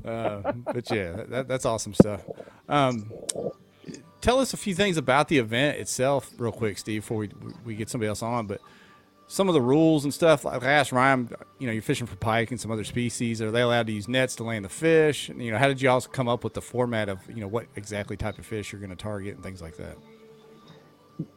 [0.05, 2.23] know, uh, but yeah, that, that's awesome stuff.
[2.69, 3.11] Um,
[4.21, 7.31] tell us a few things about the event itself, real quick, Steve, before we
[7.64, 8.47] we get somebody else on.
[8.47, 8.61] But
[9.29, 10.45] some of the rules and stuff.
[10.45, 13.41] Like I asked Ryan, you know, you're fishing for pike and some other species.
[13.41, 15.29] Are they allowed to use nets to land the fish?
[15.29, 17.49] And, you know, how did you also come up with the format of you know
[17.49, 19.97] what exactly type of fish you're going to target and things like that?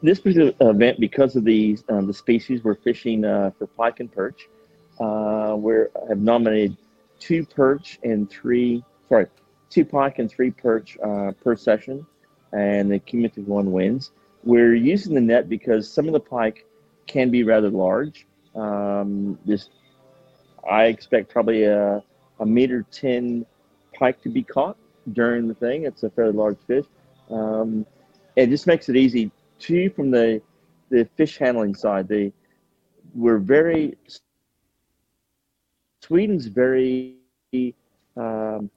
[0.04, 4.12] this particular event, because of the um, the species we're fishing uh, for pike and
[4.12, 4.48] perch,
[5.00, 5.74] uh, we
[6.08, 6.78] have nominated
[7.20, 9.28] two perch and three, sorry,
[9.70, 12.06] two pike and three perch uh, per session,
[12.54, 14.12] and the cumulative one wins.
[14.44, 16.66] We're using the net because some of the pike
[17.12, 18.26] can be rather large.
[18.56, 19.70] Um, this,
[20.70, 22.02] I expect probably a,
[22.40, 23.46] a meter ten
[23.98, 24.78] pike to be caught
[25.14, 25.86] during the thing.
[25.86, 26.86] It's a fairly large fish.
[27.30, 27.86] Um,
[28.36, 30.42] it just makes it easy two from the
[30.90, 32.08] the fish handling side.
[32.08, 32.32] They
[33.14, 33.98] we're very
[36.02, 37.18] Sweden's very
[38.18, 38.70] um,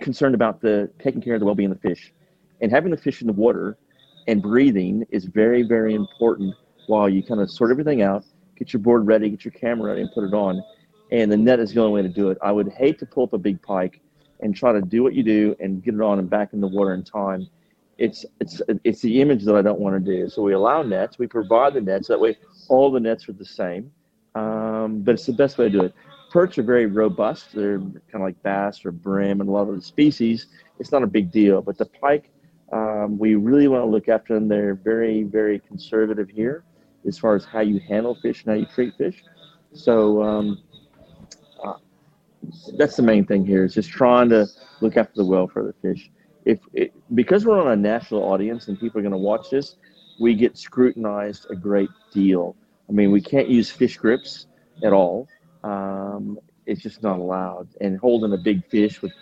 [0.00, 2.12] concerned about the taking care of the well-being of the fish,
[2.60, 3.76] and having the fish in the water
[4.26, 6.54] and breathing is very very important.
[6.86, 8.24] While you kind of sort everything out,
[8.56, 10.62] get your board ready, get your camera ready, and put it on.
[11.12, 12.38] And the net is the only way to do it.
[12.42, 14.00] I would hate to pull up a big pike
[14.40, 16.66] and try to do what you do and get it on and back in the
[16.66, 17.48] water in time
[18.00, 20.28] it's it's it's the image that I don't want to do.
[20.28, 21.18] So we allow nets.
[21.18, 22.08] We provide the nets.
[22.08, 22.36] That way,
[22.68, 23.92] all the nets are the same.
[24.34, 25.94] Um, but it's the best way to do it.
[26.30, 27.52] Perch are very robust.
[27.54, 30.46] They're kind of like bass or brim and a lot of the species.
[30.78, 31.60] It's not a big deal.
[31.60, 32.30] But the pike,
[32.72, 34.48] um, we really want to look after them.
[34.48, 36.64] They're very very conservative here,
[37.06, 39.22] as far as how you handle fish and how you treat fish.
[39.72, 40.62] So um,
[41.62, 41.74] uh,
[42.76, 44.46] that's the main thing here is just trying to
[44.80, 46.10] look after the welfare of the fish.
[46.44, 49.76] If it, because we're on a national audience and people are going to watch this,
[50.20, 52.56] we get scrutinized a great deal.
[52.88, 54.46] I mean, we can't use fish grips
[54.82, 55.28] at all.
[55.62, 57.68] Um, it's just not allowed.
[57.80, 59.12] And holding a big fish with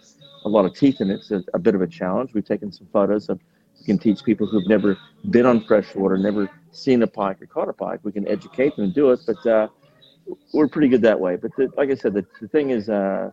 [0.45, 2.33] a lot of teeth in it's a, a bit of a challenge.
[2.35, 3.41] We've taken some photos of
[3.79, 4.99] we can teach people who've never
[5.31, 8.01] been on freshwater, never seen a pike or caught a pike.
[8.03, 9.69] We can educate them and do it, but uh,
[10.53, 11.37] we're pretty good that way.
[11.37, 13.31] But the, like I said, the, the thing is uh,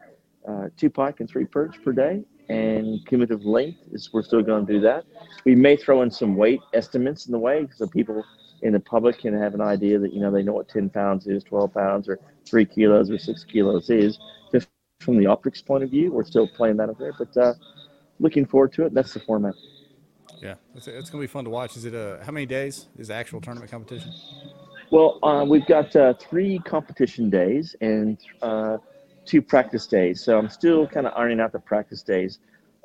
[0.47, 4.65] uh, two pike and three perch per day, and cumulative length is we're still going
[4.65, 5.05] to do that.
[5.45, 8.23] We may throw in some weight estimates in the way so people
[8.61, 11.27] in the public can have an idea that you know they know what 10 pounds
[11.27, 14.19] is, 12 pounds, or three kilos or six kilos is.
[14.51, 14.67] Just
[14.99, 17.53] from the optics point of view, we're still playing that up there, but uh,
[18.19, 18.93] looking forward to it.
[18.93, 19.53] That's the format.
[20.41, 21.77] Yeah, it's, it's going to be fun to watch.
[21.77, 24.13] Is it a how many days is the actual tournament competition?
[24.91, 28.77] Well, uh, we've got uh, three competition days and uh,
[29.25, 30.23] two practice days.
[30.23, 32.39] So I'm still kind of ironing out the practice days.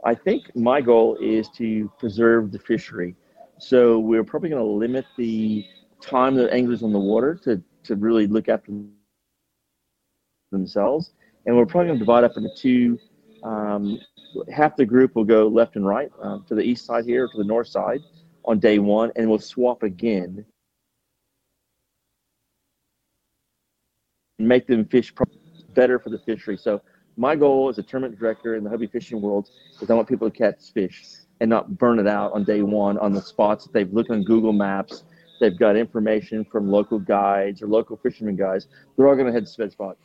[0.05, 3.15] I think my goal is to preserve the fishery.
[3.59, 5.67] So we're probably going to limit the
[6.01, 8.73] time that anglers on the water to, to really look after
[10.51, 11.13] themselves.
[11.47, 12.99] And we're probably going to divide up into two.
[13.43, 13.99] Um,
[14.53, 17.39] half the group will go left and right uh, to the east side here, to
[17.39, 18.01] the north side
[18.45, 20.45] on day one, and we'll swap again.
[24.39, 25.13] And Make them fish
[25.75, 26.57] better for the fishery.
[26.57, 26.81] So
[27.17, 29.51] my goal as a tournament director in the Hobie fishing world
[29.81, 31.05] is I want people to catch fish
[31.41, 34.23] and not burn it out on day one on the spots that they've looked on
[34.25, 35.05] Google Maps.
[35.41, 38.69] They've got information from local guides or local fishermen guys.
[38.97, 39.97] They're all going to head to sped spot.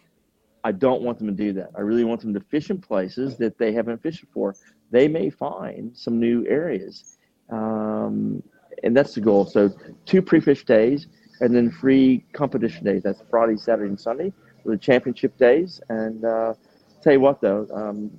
[0.65, 1.69] I don't want them to do that.
[1.77, 4.55] I really want them to fish in places that they haven't fished before.
[4.89, 7.19] They may find some new areas.
[7.51, 8.41] Um,
[8.83, 9.45] and that's the goal.
[9.45, 9.71] So
[10.07, 11.05] two pre-fish days
[11.39, 13.03] and then free competition days.
[13.03, 14.33] That's Friday, Saturday, and Sunday
[14.65, 15.79] the championship days.
[15.89, 16.55] And uh,
[17.03, 18.09] tell you what, though, um,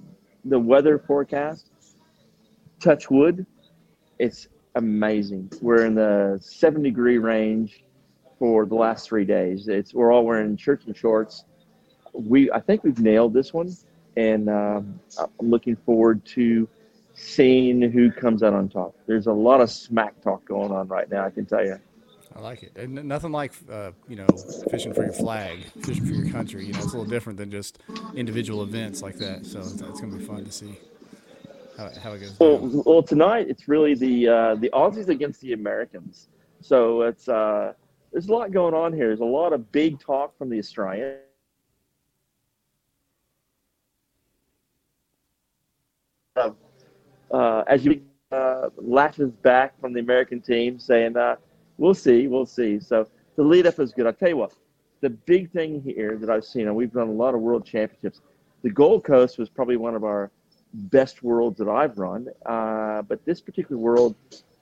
[0.44, 1.66] the weather forecast,
[2.78, 3.44] touch wood,
[4.20, 5.50] it's amazing.
[5.60, 7.82] We're in the seven degree range
[8.38, 9.66] for the last three days.
[9.66, 11.42] It's we're all wearing shirts and shorts
[12.16, 13.74] we I think we've nailed this one,
[14.16, 16.68] and um, I'm looking forward to
[17.14, 18.94] seeing who comes out on top.
[19.06, 21.24] There's a lot of smack talk going on right now.
[21.24, 21.80] I can tell you.
[22.34, 22.72] I like it.
[22.76, 24.26] And nothing like uh, you know
[24.70, 26.66] fishing for your flag, fishing for your country.
[26.66, 27.78] You know, it's a little different than just
[28.14, 29.46] individual events like that.
[29.46, 30.78] So it's, it's going to be fun to see
[31.78, 32.38] how, how it goes.
[32.38, 36.28] Well, well, tonight it's really the uh, the Aussies against the Americans.
[36.60, 37.72] So it's uh,
[38.12, 39.08] there's a lot going on here.
[39.08, 41.20] There's a lot of big talk from the Australians.
[46.36, 48.00] Uh, as you
[48.32, 51.36] uh, lashes back from the American team saying, uh,
[51.78, 52.80] we'll see, we'll see.
[52.80, 54.06] So the lead up is good.
[54.06, 54.52] I'll tell you what,
[55.00, 58.20] the big thing here that I've seen, and we've done a lot of world championships,
[58.62, 60.30] the Gold Coast was probably one of our
[60.72, 62.28] best worlds that I've run.
[62.44, 64.14] Uh, but this particular world,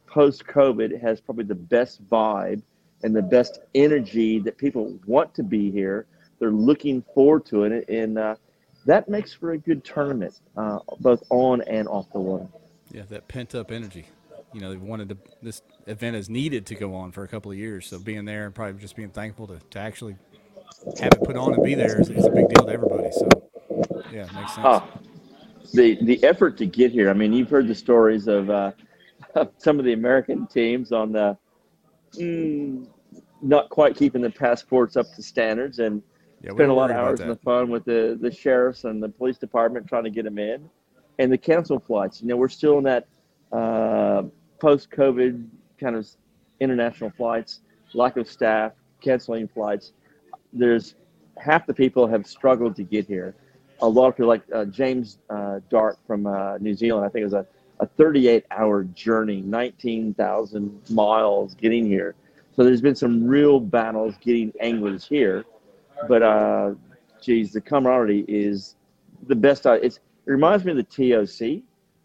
[0.06, 2.62] post COVID, has probably the best vibe
[3.02, 6.06] and the best energy that people want to be here.
[6.38, 7.88] They're looking forward to it.
[7.88, 8.36] And uh,
[8.86, 12.46] that makes for a good tournament, uh, both on and off the water.
[12.90, 14.06] Yeah, that pent up energy.
[14.52, 17.50] You know, they wanted to, this event is needed to go on for a couple
[17.50, 17.86] of years.
[17.86, 20.16] So being there and probably just being thankful to, to actually
[21.00, 23.10] have it put on and be there is, is a big deal to everybody.
[23.10, 23.28] So,
[24.12, 24.64] yeah, makes sense.
[24.64, 24.88] Oh,
[25.72, 27.10] the the effort to get here.
[27.10, 28.72] I mean, you've heard the stories of, uh,
[29.58, 31.36] some of the American teams on the
[32.16, 32.86] mm,
[33.42, 36.02] not quite keeping the passports up to standards and
[36.44, 39.08] yeah, spent a lot of hours on the phone with the, the sheriffs and the
[39.08, 40.68] police department trying to get them in,
[41.18, 42.20] and the cancel flights.
[42.20, 43.06] You know, we're still in that
[43.50, 44.24] uh,
[44.58, 45.46] post-COVID
[45.80, 46.06] kind of
[46.60, 47.60] international flights,
[47.94, 49.92] lack of staff, canceling flights.
[50.52, 50.96] There's
[51.38, 53.34] half the people have struggled to get here.
[53.80, 57.22] A lot of people, like uh, James uh, Dart from uh, New Zealand, I think
[57.22, 57.46] it was a,
[57.80, 62.14] a 38 hour journey, 19,000 miles getting here.
[62.54, 65.44] So there's been some real battles getting anglers here
[66.08, 66.74] but uh,
[67.22, 68.76] geez, the camaraderie is
[69.26, 69.66] the best.
[69.66, 71.62] I, it's, it reminds me of the TOC,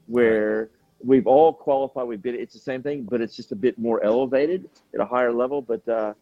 [0.07, 0.69] where
[1.03, 2.07] we've all qualified.
[2.07, 2.35] We've been.
[2.35, 5.61] It's the same thing, but it's just a bit more elevated at a higher level.
[5.61, 6.13] But uh,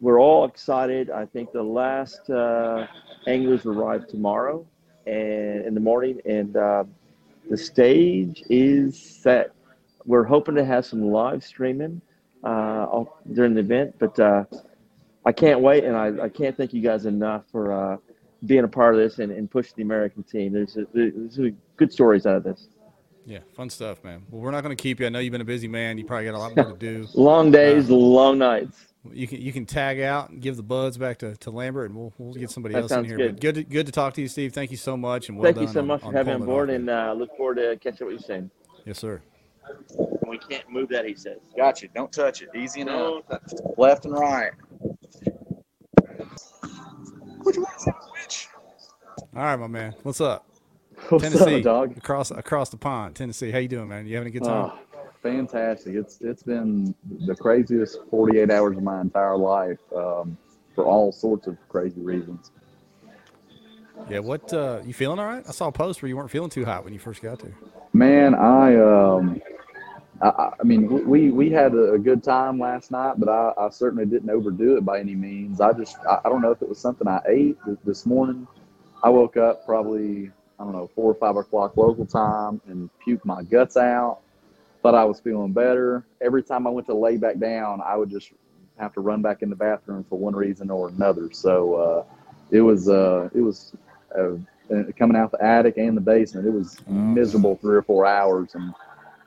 [0.00, 1.10] we're all excited.
[1.10, 2.86] I think the last uh,
[3.26, 4.66] anglers arrive tomorrow
[5.06, 6.84] and in the morning, and uh,
[7.48, 9.52] the stage is set.
[10.06, 12.00] We're hoping to have some live streaming
[12.42, 14.44] uh, during the event, but uh,
[15.30, 17.98] I can't wait, and I, I can't thank you guys enough for uh,
[18.46, 20.52] being a part of this and, and pushing the American team.
[20.52, 22.66] There's, a, there's a good stories out of this.
[23.26, 24.24] Yeah, fun stuff, man.
[24.28, 25.06] Well, we're not going to keep you.
[25.06, 25.98] I know you've been a busy man.
[25.98, 27.06] You probably got a lot more to do.
[27.14, 28.88] long days, uh, long nights.
[29.12, 31.98] You can you can tag out and give the buds back to, to Lambert, and
[31.98, 33.16] we'll we'll get somebody That else in here.
[33.18, 33.36] good.
[33.36, 34.52] But good to, good to talk to you, Steve.
[34.52, 36.46] Thank you so much, and well Thank you so on- much for having me on
[36.46, 38.50] board, and uh, look forward to catching what you're saying.
[38.84, 39.22] yes, sir.
[40.26, 41.38] We can't move that, he says.
[41.56, 41.86] Gotcha.
[41.94, 42.48] Don't touch it.
[42.56, 43.22] Easy enough.
[43.76, 44.50] Left and right.
[47.42, 48.48] Which one is which?
[49.34, 49.94] All right, my man.
[50.02, 50.46] What's up?
[51.08, 51.96] What's Tennessee, up, dog?
[51.96, 53.50] across across the pond, Tennessee.
[53.50, 54.06] How you doing, man?
[54.06, 54.72] You having a good time?
[54.72, 55.94] Oh, fantastic.
[55.94, 56.94] It's it's been
[57.26, 60.36] the craziest 48 hours of my entire life um,
[60.74, 62.50] for all sorts of crazy reasons.
[64.08, 64.18] yeah.
[64.18, 65.44] What uh, you feeling all right?
[65.48, 67.54] I saw a post where you weren't feeling too hot when you first got there.
[67.92, 69.40] Man, I um,
[70.22, 74.04] I- I, mean, we we had a, good time last night, but I, I certainly
[74.04, 75.60] didn't overdo it by any means.
[75.60, 78.46] I just I, I don't know if it was something I ate this morning.
[79.02, 83.24] I woke up probably I don't know four or five o'clock local time and puked
[83.24, 84.18] my guts out.
[84.82, 86.04] Thought I was feeling better.
[86.20, 88.30] Every time I went to lay back down, I would just
[88.78, 91.30] have to run back in the bathroom for one reason or another.
[91.32, 92.04] So uh,
[92.50, 93.72] it was uh, it was
[94.18, 94.36] uh,
[94.98, 96.46] coming out the attic and the basement.
[96.46, 96.92] It was Oh.
[96.92, 98.74] miserable three or four hours, and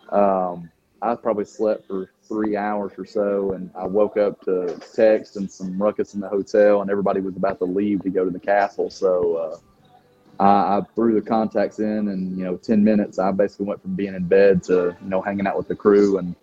[0.09, 0.69] um,
[1.03, 3.51] I probably slept for three hours or so.
[3.51, 7.35] And I woke up to text and some ruckus in the hotel, and everybody was
[7.35, 8.89] about to leave to go to the castle.
[8.89, 13.65] So uh, I, I threw the contacts in, and you know, ten minutes, I basically
[13.65, 16.35] went from being in bed to you know hanging out with the crew and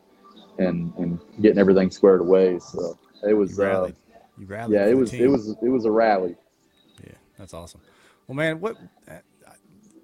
[0.59, 2.59] and and getting everything squared away.
[2.59, 3.59] So it You was.
[3.59, 3.91] Uh.
[4.39, 4.73] You rallied.
[4.73, 6.35] yeah, it was it was it was a rally.
[7.05, 7.83] Yeah, that's awesome.
[8.27, 9.15] Well, man, what uh,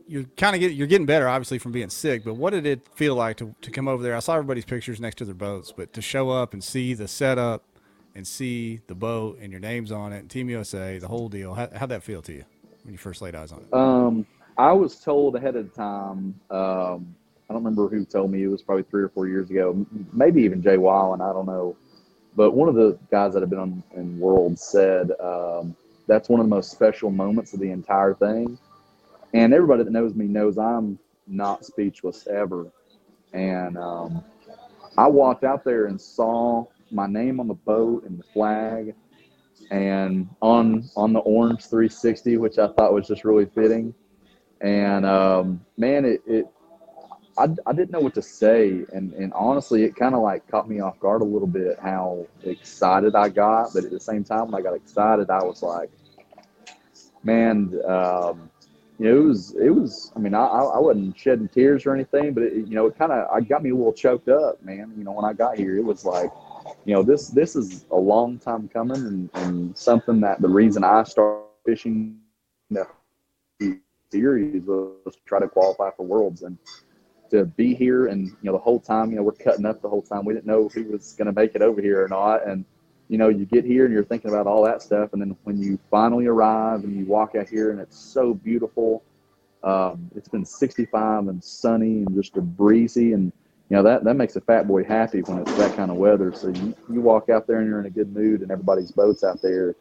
[0.07, 2.25] you're kind of get you're getting better, obviously, from being sick.
[2.25, 4.17] But what did it feel like to, to come over there?
[4.17, 7.09] I saw everybody's pictures next to their boats, but to show up and see the
[7.09, 7.65] setup
[8.15, 11.55] and see the boat and your names on it, and Team USA, the whole deal.
[11.55, 12.45] How, how'd that feel to you
[12.85, 13.75] when you first laid eyes on it?
[13.75, 16.35] Um, I was told ahead of time.
[16.51, 17.15] Um,
[17.49, 18.43] I don't remember who told me.
[18.43, 19.87] It was probably three or four years ago.
[20.13, 21.21] Maybe even Jay Wallen.
[21.21, 21.77] I don't know.
[22.35, 26.41] But one of the guys that have been on in World said um, that's one
[26.41, 28.59] of the most special moments of the entire thing.
[29.37, 32.73] And everybody that knows me knows I'm not speechless ever.
[33.35, 34.25] And um,
[34.97, 38.95] I walked out there and saw my name on the boat and the flag
[39.71, 43.93] and on on the orange 360 which i thought was just really fitting.
[44.61, 46.47] And um, man it, it
[47.37, 48.87] I, I didn't know what to say.
[48.95, 52.27] And, and honestly it kind of like caught me off guard a little bit how
[52.45, 53.75] excited i got.
[53.75, 55.91] But at the same time when i got excited i was like
[57.23, 58.51] man um,
[58.99, 62.33] you know, it was it was i mean i i wasn't shedding tears or anything
[62.33, 64.93] but it, you know it kind of i got me a little choked up man.
[64.97, 66.31] You know when i got here it was like
[66.85, 70.85] you know this this is a long time coming and, and something that the reason
[70.85, 72.19] i started fishing
[72.71, 72.87] the
[74.11, 76.59] series was to try to qualify for worlds and
[77.31, 79.89] to be here and you know the whole time you know we're cutting up the
[79.89, 80.25] whole time.
[80.25, 82.47] We didn't know who was going to make it over here or not.
[82.47, 82.65] And
[83.09, 85.61] you know you get here and you're thinking about all that stuff and then when
[85.61, 89.03] you finally arrive and you walk out here and it's so beautiful
[89.63, 93.33] um, it's been 65 and sunny and just a breezy and
[93.69, 96.33] you know that that makes a fat boy happy when it's that kind of weather.
[96.33, 99.25] So you, you walk out there and you're in a good mood and everybody's boats
[99.25, 99.75] out there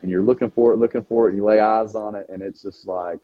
[0.00, 2.40] and you're looking for it looking for it and you lay eyes on it and
[2.40, 3.18] it's just like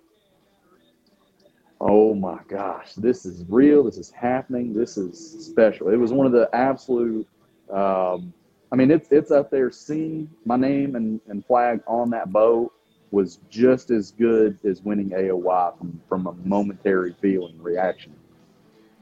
[1.80, 5.88] oh my gosh this is real this is happening this is special.
[5.88, 7.28] It was one of the absolute
[7.72, 8.32] um,
[8.72, 12.72] i mean it's it's up there seeing my name and, and flag on that boat
[13.10, 18.12] was just as good as winning aoy from, from a momentary feeling reaction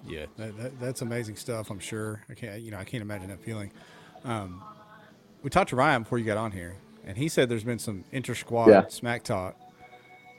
[0.07, 1.69] Yeah, that, that, that's amazing stuff.
[1.71, 2.23] I'm sure.
[2.31, 3.73] I can't, you know, I can't imagine that feeling.
[4.25, 4.63] Um,
[5.43, 8.05] we talked to Ryan before you got on here, and he said there's been some
[8.13, 8.87] inter squad Yeah.
[8.87, 9.57] smack talk,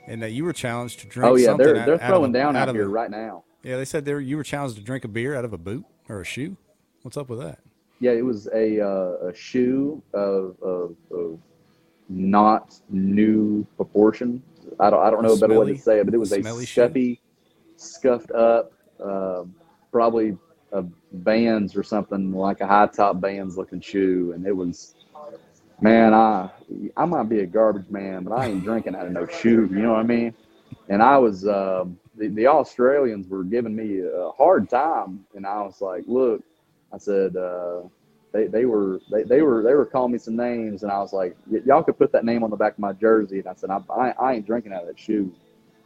[0.06, 1.30] and that you were challenged to drink.
[1.30, 3.44] oh yeah they're out- they're out of throwing down out, of here a- right now
[3.62, 5.84] Yeah, they said there you were challenged to drink a beer out of a boot
[6.08, 6.56] or a shoe.
[7.02, 7.58] What's up with that?
[8.00, 11.38] Yeah, it was a uh, a shoe of, of, of
[12.08, 14.42] not new proportion.
[14.78, 16.40] I don't I don't know a better way to say it, but it was a
[16.40, 16.82] smelly shoe?
[16.82, 17.20] scuffy,
[17.76, 18.72] scuffed up,
[19.04, 19.44] uh,
[19.90, 20.36] probably
[20.72, 24.94] a Vans or something like a high top Vans looking shoe, and it was.
[25.80, 26.50] Man, I
[26.96, 29.68] I might be a garbage man, but I ain't drinking out of no shoe.
[29.70, 30.34] You know what I mean?
[30.88, 35.62] And I was um, the the Australians were giving me a hard time, and I
[35.62, 36.42] was like, "Look,"
[36.92, 37.82] I said, uh,
[38.32, 41.12] they, they were they, they were they were calling me some names, and I was
[41.12, 43.38] like, "Y- y'all could put that name on the back of my jersey.
[43.38, 45.32] And I said, I, I, I ain't drinking out of that shoe.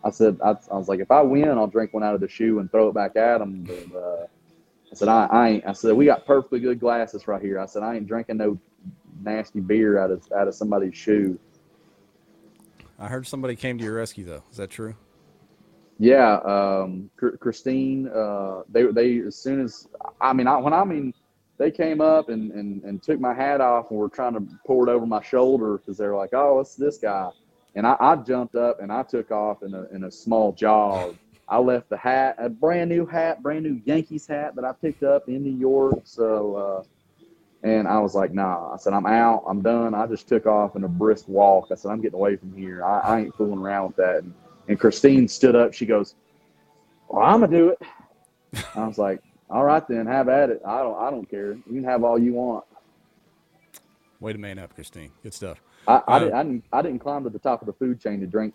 [0.04, 2.28] I said, I, I was like, if I win, I'll drink one out of the
[2.28, 3.68] shoe and throw it back at them.
[3.94, 4.24] Uh,
[4.90, 5.66] I said, I, I ain't.
[5.66, 7.60] I said, we got perfectly good glasses right here.
[7.60, 8.58] I said, I ain't drinking no
[9.22, 11.38] nasty beer out of out of somebody's shoe.
[12.98, 14.42] I heard somebody came to your rescue though.
[14.50, 14.94] Is that true?
[16.02, 18.08] Yeah, um, Christine.
[18.08, 19.86] Uh, they they as soon as
[20.20, 21.14] I mean, I, when I mean
[21.58, 24.88] they came up and, and, and took my hat off and were trying to pour
[24.88, 27.30] it over my shoulder because they're like, oh, it's this guy.
[27.76, 31.16] And I, I jumped up and I took off in a, in a small jog.
[31.48, 35.04] I left the hat, a brand new hat, brand new Yankees hat that I picked
[35.04, 36.00] up in New York.
[36.02, 36.82] So, uh,
[37.62, 38.72] and I was like, nah.
[38.74, 39.44] I said, I'm out.
[39.46, 39.94] I'm done.
[39.94, 41.68] I just took off in a brisk walk.
[41.70, 42.84] I said, I'm getting away from here.
[42.84, 44.24] I, I ain't fooling around with that.
[44.24, 44.34] And,
[44.68, 45.74] and Christine stood up.
[45.74, 46.14] She goes,
[47.08, 47.82] well, I'm gonna do it.
[48.74, 50.60] I was like, all right then, have at it.
[50.64, 51.52] I don't I don't care.
[51.52, 52.64] You can have all you want.
[54.20, 55.10] Way to man up, Christine.
[55.22, 55.60] Good stuff.
[55.88, 58.00] I, I, Uh, didn't, I didn't I didn't climb to the top of the food
[58.00, 58.54] chain to drink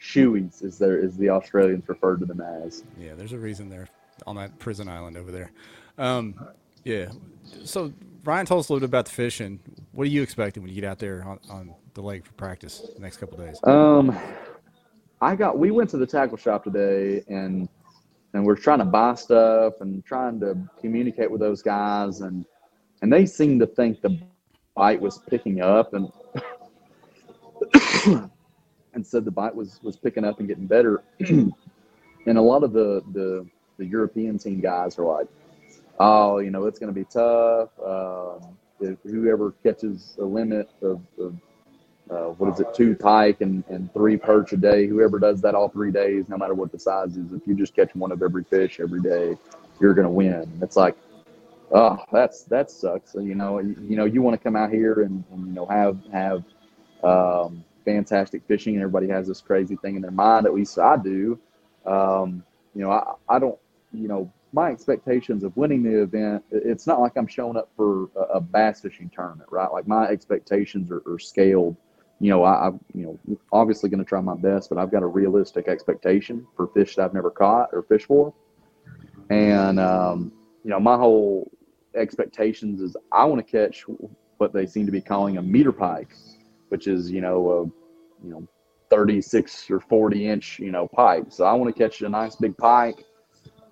[0.00, 2.84] shoeies, as there as the Australians referred to them as.
[2.98, 3.88] Yeah, there's a reason they're
[4.26, 5.52] on that prison island over there.
[5.98, 6.34] Um,
[6.84, 7.06] yeah.
[7.64, 7.92] So
[8.24, 9.60] Ryan told us a little bit about the fishing.
[9.92, 12.86] What are you expecting when you get out there on, on the lake for practice
[12.94, 13.58] the next couple of days?
[13.64, 14.16] Um,
[15.20, 17.68] I got we went to the tackle shop today and
[18.34, 22.44] and we're trying to buy stuff and trying to communicate with those guys and
[23.02, 24.18] and they seemed to think the
[24.74, 26.12] bite was picking up and
[28.94, 31.02] and said the bite was was picking up and getting better.
[32.28, 33.46] And a lot of the the
[33.78, 35.28] the European team guys are like
[36.00, 41.00] oh you know it's going to be tough um, if whoever catches a limit of,
[41.20, 41.36] of
[42.10, 44.86] uh, what is it, two pike and, and three perch a day.
[44.86, 47.74] Whoever does that all three days, no matter what the size is, if you just
[47.74, 49.36] catch one of every fish every day,
[49.80, 50.50] you're going to win.
[50.62, 50.96] It's like,
[51.72, 53.14] oh, that's that sucks.
[53.14, 55.66] You know, you, you know, you want to come out here and, and you know
[55.66, 56.44] have have
[57.02, 60.46] um, fantastic fishing, and everybody has this crazy thing in their mind.
[60.46, 61.38] At least I do.
[61.84, 63.58] Um, you know, I, I don't.
[63.92, 66.44] You know, my expectations of winning the event.
[66.52, 69.70] It's not like I'm showing up for a, a bass fishing tournament, right?
[69.72, 71.76] Like my expectations are, are scaled
[72.20, 75.02] you know, I, I you know, obviously going to try my best, but I've got
[75.02, 78.32] a realistic expectation for fish that I've never caught or fished for.
[79.30, 80.32] And, um,
[80.64, 81.50] you know, my whole
[81.94, 83.84] expectations is I want to catch
[84.38, 86.14] what they seem to be calling a meter pike,
[86.68, 88.46] which is, you know, a, you know,
[88.90, 91.24] 36 or 40 inch, you know, pike.
[91.30, 93.04] So I want to catch a nice big pike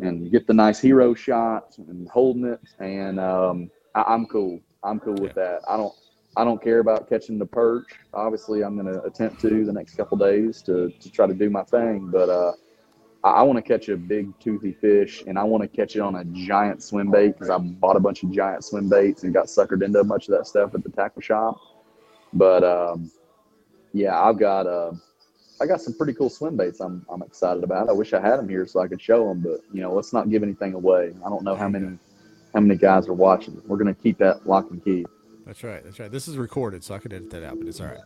[0.00, 2.60] and get the nice hero shot and holding it.
[2.80, 4.60] And, um, I, I'm cool.
[4.82, 5.60] I'm cool with that.
[5.68, 5.94] I don't,
[6.36, 7.86] I don't care about catching the perch.
[8.12, 11.48] Obviously, I'm going to attempt to the next couple days to, to try to do
[11.48, 12.08] my thing.
[12.10, 12.52] But uh,
[13.22, 16.00] I, I want to catch a big toothy fish, and I want to catch it
[16.00, 19.32] on a giant swim bait because I bought a bunch of giant swim baits and
[19.32, 21.56] got suckered into a bunch of that stuff at the tackle shop.
[22.32, 23.12] But um,
[23.92, 24.92] yeah, I've got uh,
[25.60, 26.80] I got some pretty cool swim baits.
[26.80, 27.88] I'm I'm excited about.
[27.88, 30.12] I wish I had them here so I could show them, but you know, let's
[30.12, 31.14] not give anything away.
[31.24, 31.96] I don't know how many
[32.52, 33.60] how many guys are watching.
[33.66, 35.06] We're going to keep that lock and key.
[35.46, 35.82] That's right.
[35.84, 36.10] That's right.
[36.10, 37.98] This is recorded, so I could edit that out, but it's all right.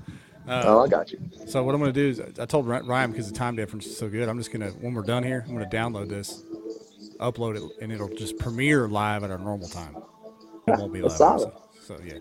[0.48, 1.20] Oh, Uh, I got you.
[1.46, 3.96] so what I'm going to do is I told Ryan because the time difference is
[3.96, 4.28] so good.
[4.28, 6.42] I'm just going to when we're done here, I'm going to download this,
[7.20, 9.96] upload it, and it'll just premiere live at our normal time.
[10.66, 11.12] It won't be live.
[11.12, 11.52] Solid.
[11.82, 12.18] So yeah.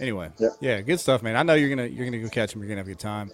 [0.00, 0.48] Anyway, Yeah.
[0.60, 1.36] yeah, good stuff, man.
[1.36, 2.60] I know you're gonna you're gonna go catch him.
[2.60, 3.30] You're gonna have a good time.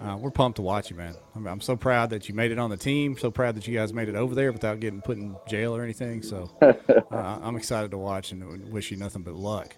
[0.00, 1.14] Uh, we're pumped to watch you, man.
[1.34, 3.18] I'm, I'm so proud that you made it on the team.
[3.18, 5.82] So proud that you guys made it over there without getting put in jail or
[5.82, 6.22] anything.
[6.22, 6.72] So uh,
[7.42, 9.76] I'm excited to watch and wish you nothing but luck.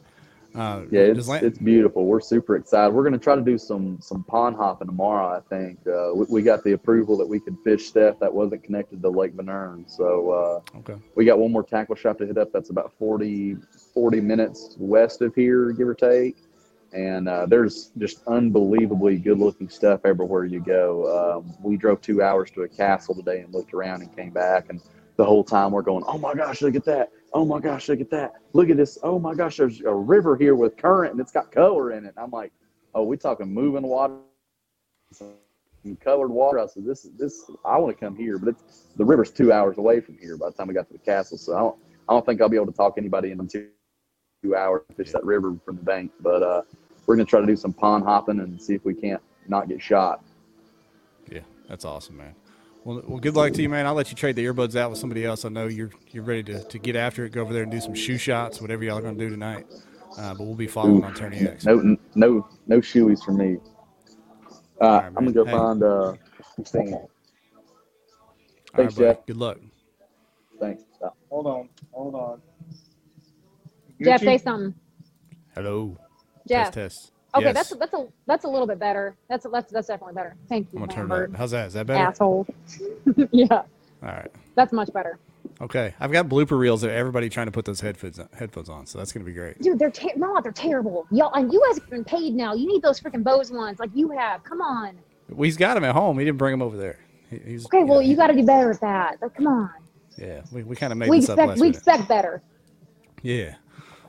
[0.54, 2.06] Uh, Yeah, it's, Lan- it's beautiful.
[2.06, 2.92] We're super excited.
[2.94, 5.36] We're going to try to do some some pond hopping tomorrow.
[5.36, 8.62] I think uh, we, we got the approval that we could fish stuff that wasn't
[8.64, 9.88] connected to Lake Vänern.
[9.88, 10.30] So
[10.74, 10.96] uh, okay.
[11.14, 12.52] we got one more tackle shop to hit up.
[12.52, 13.56] That's about 40,
[13.94, 16.36] 40 minutes west of here, give or take.
[16.92, 21.42] And uh, there's just unbelievably good looking stuff everywhere you go.
[21.46, 24.66] Um, we drove two hours to a castle today and looked around and came back.
[24.70, 24.80] And
[25.16, 27.12] the whole time we're going, oh my gosh, look at that.
[27.32, 28.34] Oh my gosh, look at that.
[28.52, 28.98] Look at this.
[29.02, 32.14] Oh my gosh, there's a river here with current and it's got color in it.
[32.16, 32.52] I'm like,
[32.94, 34.14] oh, we talking moving water,
[35.12, 35.34] some
[36.00, 36.58] colored water.
[36.58, 39.52] I said, this, is this, I want to come here, but it's, the river's two
[39.52, 41.38] hours away from here by the time we got to the castle.
[41.38, 41.76] So I don't,
[42.08, 43.68] I don't think I'll be able to talk anybody into two,
[44.42, 46.10] two hours to fish that river from the bank.
[46.20, 46.62] But uh,
[47.06, 49.68] we're going to try to do some pond hopping and see if we can't not
[49.68, 50.24] get shot.
[51.30, 52.34] Yeah, that's awesome, man.
[52.84, 53.86] Well, well, good luck to you, man.
[53.86, 55.44] I'll let you trade the earbuds out with somebody else.
[55.44, 57.30] I know you're you're ready to, to get after it.
[57.32, 59.66] Go over there and do some shoe shots, whatever y'all are gonna do tonight.
[60.18, 61.64] Uh, but we'll be following on Tourney X.
[61.66, 63.58] No, no, no shoeies for me.
[64.80, 65.52] Uh, All right, I'm gonna go Hey.
[65.52, 66.14] find uh,
[66.54, 66.94] Christine.
[66.94, 67.08] All right,
[68.76, 69.06] Thanks, buddy.
[69.14, 69.26] Jeff.
[69.26, 69.58] Good luck.
[70.58, 70.82] Thanks.
[71.00, 71.08] Bye.
[71.28, 72.40] Hold on, hold on.
[74.02, 74.74] Jeff, say something.
[75.54, 75.98] Hello.
[76.48, 76.72] Jeff.
[76.72, 77.12] Test test.
[77.34, 77.54] Okay, Yes.
[77.54, 79.14] that's that's a that's a little bit better.
[79.28, 80.34] That's that's that's definitely better.
[80.48, 81.38] Thank you, I'm gonna turn that.
[81.38, 81.68] How's that?
[81.68, 82.04] Is that better?
[82.04, 82.46] Asshole.
[83.30, 83.64] yeah, All
[84.02, 84.30] right.
[84.56, 85.18] that's much better.
[85.60, 85.94] Okay.
[86.00, 89.12] I've got blooper reels of everybody trying to put those headphones headphones on, so that's
[89.12, 89.60] gonna be great.
[89.60, 91.06] Dude, they're ter- no, they're terrible.
[91.10, 92.54] Y'all, and you guys have been paid now.
[92.54, 94.42] You need those freaking Bose ones, like you have.
[94.42, 94.98] Come on.
[95.28, 96.18] Well, he's got them at home.
[96.18, 96.98] He didn't bring them over there.
[97.30, 99.22] He, he's Okay, well, yeah, you got to do better at that.
[99.22, 99.70] Like, come on.
[100.18, 101.76] Yeah, we, we kind of made We this up expect last we minute.
[101.76, 102.42] expect better.
[103.22, 103.54] Yeah.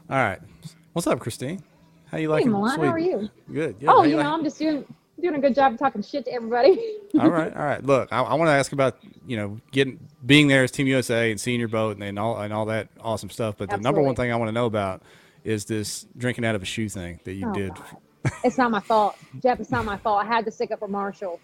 [0.09, 0.39] All right.
[0.93, 1.61] What's up, Christine?
[2.11, 3.29] How you Hey, liking Milan, how are you?
[3.51, 3.77] Good.
[3.79, 4.85] Yeah, oh, you like- know, I'm just doing
[5.21, 6.97] doing a good job of talking shit to everybody.
[7.19, 7.83] all right, all right.
[7.85, 11.31] Look, I, I want to ask about you know getting being there as Team USA
[11.31, 13.55] and seeing your boat and, and all and all that awesome stuff.
[13.57, 15.03] But the number one thing I want to know about
[15.45, 17.71] is this drinking out of a shoe thing that you Oh, did.
[18.43, 19.59] It's not my fault, Jeff.
[19.59, 20.23] It's not my fault.
[20.23, 21.39] I had to stick up for Marshall.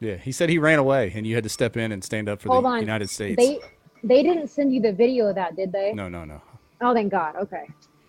[0.00, 2.40] Yeah, he said he ran away and you had to step in and stand up
[2.40, 2.80] for Hold the on.
[2.80, 3.36] United States.
[3.36, 3.58] They
[4.04, 5.92] they didn't send you the video of that, did they?
[5.92, 6.40] no, no, no.
[6.80, 7.34] Oh, thank God.
[7.36, 7.66] Okay.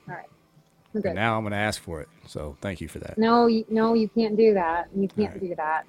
[0.10, 0.26] All right.
[0.94, 2.10] We're And now I'm going to ask for it.
[2.28, 3.18] So thank you for that.
[3.18, 4.88] No, you, no, you can't do that.
[4.96, 5.42] You can't right.
[5.42, 5.86] do that.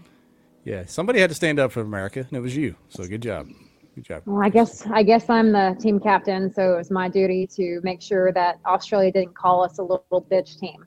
[0.65, 2.75] Yeah, somebody had to stand up for America, and it was you.
[2.91, 3.49] So good job.
[3.95, 4.23] Good job.
[4.27, 7.81] Well, I guess I guess I'm the team captain, so it was my duty to
[7.83, 10.85] make sure that Australia didn't call us a little bitch team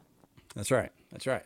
[0.56, 0.92] That's right.
[1.12, 1.44] That's right.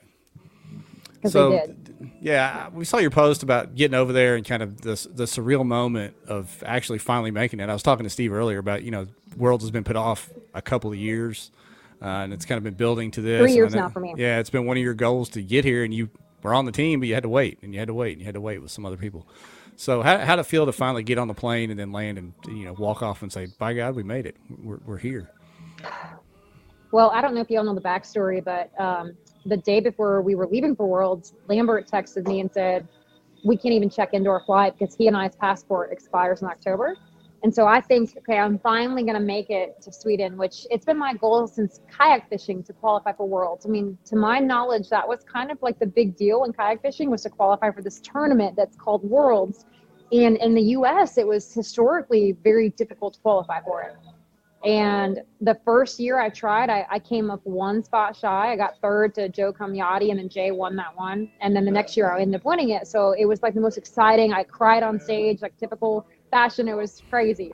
[1.25, 2.11] so, did.
[2.21, 5.65] yeah, we saw your post about getting over there and kind of the the surreal
[5.65, 7.69] moment of actually finally making it.
[7.69, 9.07] I was talking to Steve earlier about you know
[9.37, 11.51] Worlds has been put off a couple of years,
[12.07, 13.41] and it's kind of been building to this.
[13.41, 14.13] Three years now for me.
[14.17, 16.09] Yeah, it's been one of your goals to get here, and you
[16.43, 18.21] were on the team, but you had to wait, and you had to wait, and
[18.21, 19.27] you had to wait with some other people.
[19.75, 22.33] So how how it feel to finally get on the plane and then land and
[22.47, 24.37] you know walk off and say, "By God, we made it.
[24.63, 25.29] We're we're here."
[26.91, 30.21] Well, I don't know if you all know the backstory, but um, the day before
[30.21, 32.87] we were leaving for Worlds, Lambert texted me and said,
[33.43, 36.95] We can't even check into our flight because he and I's passport expires in October.
[37.45, 40.83] And so I think, okay, I'm finally going to make it to Sweden, which it's
[40.83, 43.67] been my goal since kayak fishing to qualify for Worlds.
[43.67, 46.81] I mean, to my knowledge, that was kind of like the big deal in kayak
[46.81, 49.67] fishing was to qualify for this tournament that's called Worlds.
[50.11, 53.95] And in the US, it was historically very difficult to qualify for it.
[54.67, 58.53] And the first year I tried, I, I came up one spot shy.
[58.53, 61.29] I got third to Joe Camiotti, and then Jay won that one.
[61.41, 62.87] And then the next year I ended up winning it.
[62.87, 64.33] So it was like the most exciting.
[64.33, 66.67] I cried on stage, like typical fashion.
[66.67, 67.53] It was crazy.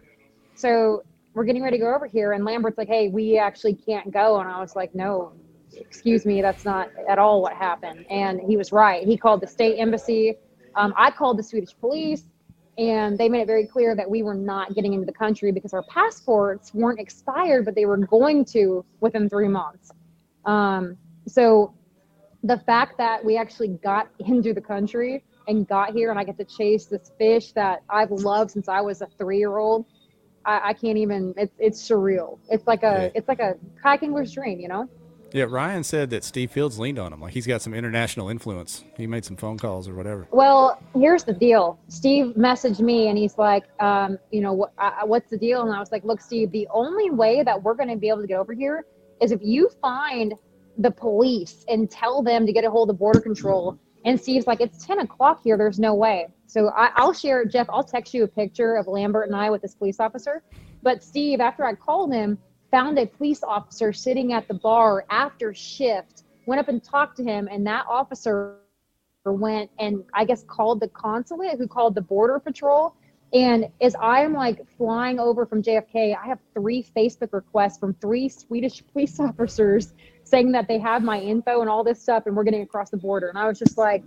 [0.55, 1.03] So
[1.36, 4.39] we're getting ready to go over here, and Lambert's like, "Hey, we actually can't go."
[4.39, 5.34] And I was like, "No,
[5.75, 9.05] excuse me, that's not at all what happened." And he was right.
[9.05, 10.36] He called the state embassy.
[10.75, 12.23] Um, I called the Swedish police
[12.77, 15.73] and they made it very clear that we were not getting into the country because
[15.73, 19.91] our passports weren't expired, but they were going to within three months.
[20.45, 21.73] Um, so
[22.43, 26.37] the fact that we actually got into the country and got here and I get
[26.37, 29.85] to chase this fish that I've loved since I was a three year old,
[30.45, 32.39] I, I can't even, it's, it's surreal.
[32.49, 33.09] It's like a, Yeah.
[33.15, 34.89] it's like a kayak angler's dream, you know?
[35.33, 37.21] Yeah, Ryan said that Steve Fields leaned on him.
[37.21, 38.83] Like he's got some international influence.
[38.97, 40.27] He made some phone calls or whatever.
[40.31, 41.79] Well, here's the deal.
[41.87, 45.61] Steve messaged me and he's like, um, you know, what, I, what's the deal?
[45.61, 48.21] And I was like, look, Steve, the only way that we're going to be able
[48.21, 48.83] to get over here
[49.21, 50.33] is if you find
[50.77, 53.77] the police and tell them to get a hold of border control.
[54.05, 55.57] And Steve's like, it's 10 o'clock here.
[55.57, 56.27] There's no way.
[56.47, 59.61] So I, I'll share, Jeff, I'll text you a picture of Lambert and I with
[59.61, 60.43] this police officer.
[60.81, 62.37] But Steve, after I called him,
[62.71, 67.23] found a police officer sitting at the bar after shift, went up and talked to
[67.23, 68.57] him, and that officer
[69.25, 72.95] went and I guess called the consulate, who called the border patrol.
[73.33, 78.27] And as I'm like flying over from JFK, I have three Facebook requests from three
[78.29, 79.93] Swedish police officers
[80.32, 82.97] saying that they have my info and all this stuff, and we're getting across the
[82.97, 83.27] border.
[83.27, 84.03] And I was just like,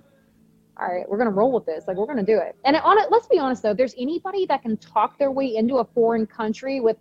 [0.77, 1.85] all right, we're gonna roll with this.
[1.87, 2.57] Like we're gonna do it.
[2.65, 5.55] And on it, let's be honest though, if there's anybody that can talk their way
[5.55, 6.97] into a foreign country with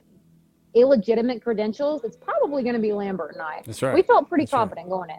[0.76, 3.63] illegitimate credentials, it's probably gonna be Lambert and I.
[3.65, 3.95] That's right.
[3.95, 4.59] We felt pretty That's right.
[4.59, 5.17] confident going in.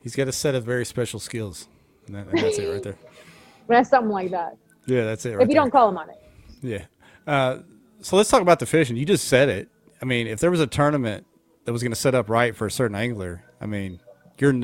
[0.00, 1.66] He's got a set of very special skills,
[2.06, 2.96] and, that, and that's it right there.
[3.68, 4.56] That's something like that.
[4.86, 5.62] Yeah, that's it right if you there.
[5.62, 6.16] don't call him on it.
[6.62, 6.84] Yeah.
[7.26, 7.58] Uh,
[8.00, 8.96] so let's talk about the fishing.
[8.96, 9.68] You just said it.
[10.00, 11.26] I mean, if there was a tournament
[11.68, 14.00] that was going to set up right for a certain angler, I mean,
[14.38, 14.54] you're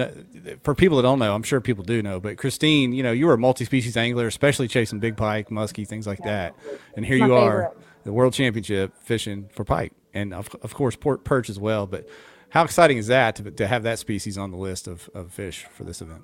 [0.62, 1.34] for people that don't know.
[1.34, 4.68] I'm sure people do know, but Christine, you know, you were a multi-species angler, especially
[4.68, 6.54] chasing big pike, muskie, things like that.
[6.96, 7.74] And here My you are,
[8.04, 11.86] the world championship fishing for pike, and of, of course port perch as well.
[11.86, 12.08] But
[12.48, 15.66] how exciting is that to, to have that species on the list of, of fish
[15.74, 16.22] for this event?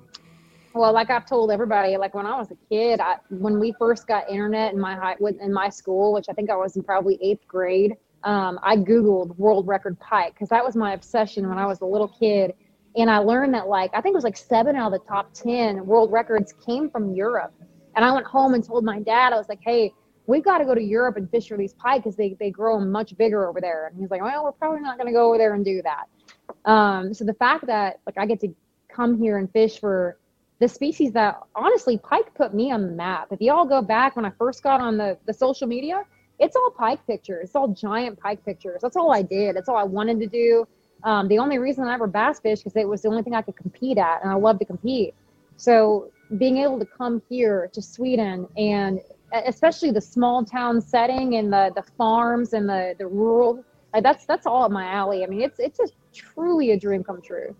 [0.73, 4.07] Well, like I've told everybody, like when I was a kid, I, when we first
[4.07, 7.19] got internet in my high, in my school, which I think I was in probably
[7.21, 11.65] eighth grade, um, I Googled world record pike because that was my obsession when I
[11.65, 12.53] was a little kid.
[12.95, 15.33] And I learned that like, I think it was like seven out of the top
[15.33, 17.53] 10 world records came from Europe.
[17.95, 19.93] And I went home and told my dad, I was like, hey,
[20.27, 22.79] we've got to go to Europe and fish for these pike because they, they grow
[22.79, 23.87] much bigger over there.
[23.87, 26.69] And he's like, well, we're probably not going to go over there and do that.
[26.69, 28.53] Um, so the fact that like I get to
[28.89, 30.17] come here and fish for
[30.59, 33.29] the species that honestly pike put me on the map.
[33.31, 36.03] If y'all go back when I first got on the, the social media,
[36.41, 37.45] it's all pike pictures.
[37.45, 38.81] It's all giant pike pictures.
[38.81, 39.55] That's all I did.
[39.55, 40.67] That's all I wanted to do.
[41.03, 43.41] Um, the only reason I ever bass fish because it was the only thing I
[43.41, 45.13] could compete at, and I love to compete.
[45.55, 48.99] So being able to come here to Sweden and
[49.45, 53.63] especially the small town setting and the the farms and the the rural
[53.93, 55.23] Like that's that's all up my alley.
[55.23, 57.55] I mean, it's it's just truly a dream come true.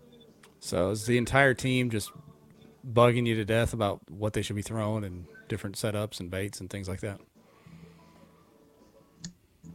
[0.60, 2.12] So is the entire team just
[2.92, 6.60] bugging you to death about what they should be throwing and different setups and baits
[6.60, 7.20] and things like that?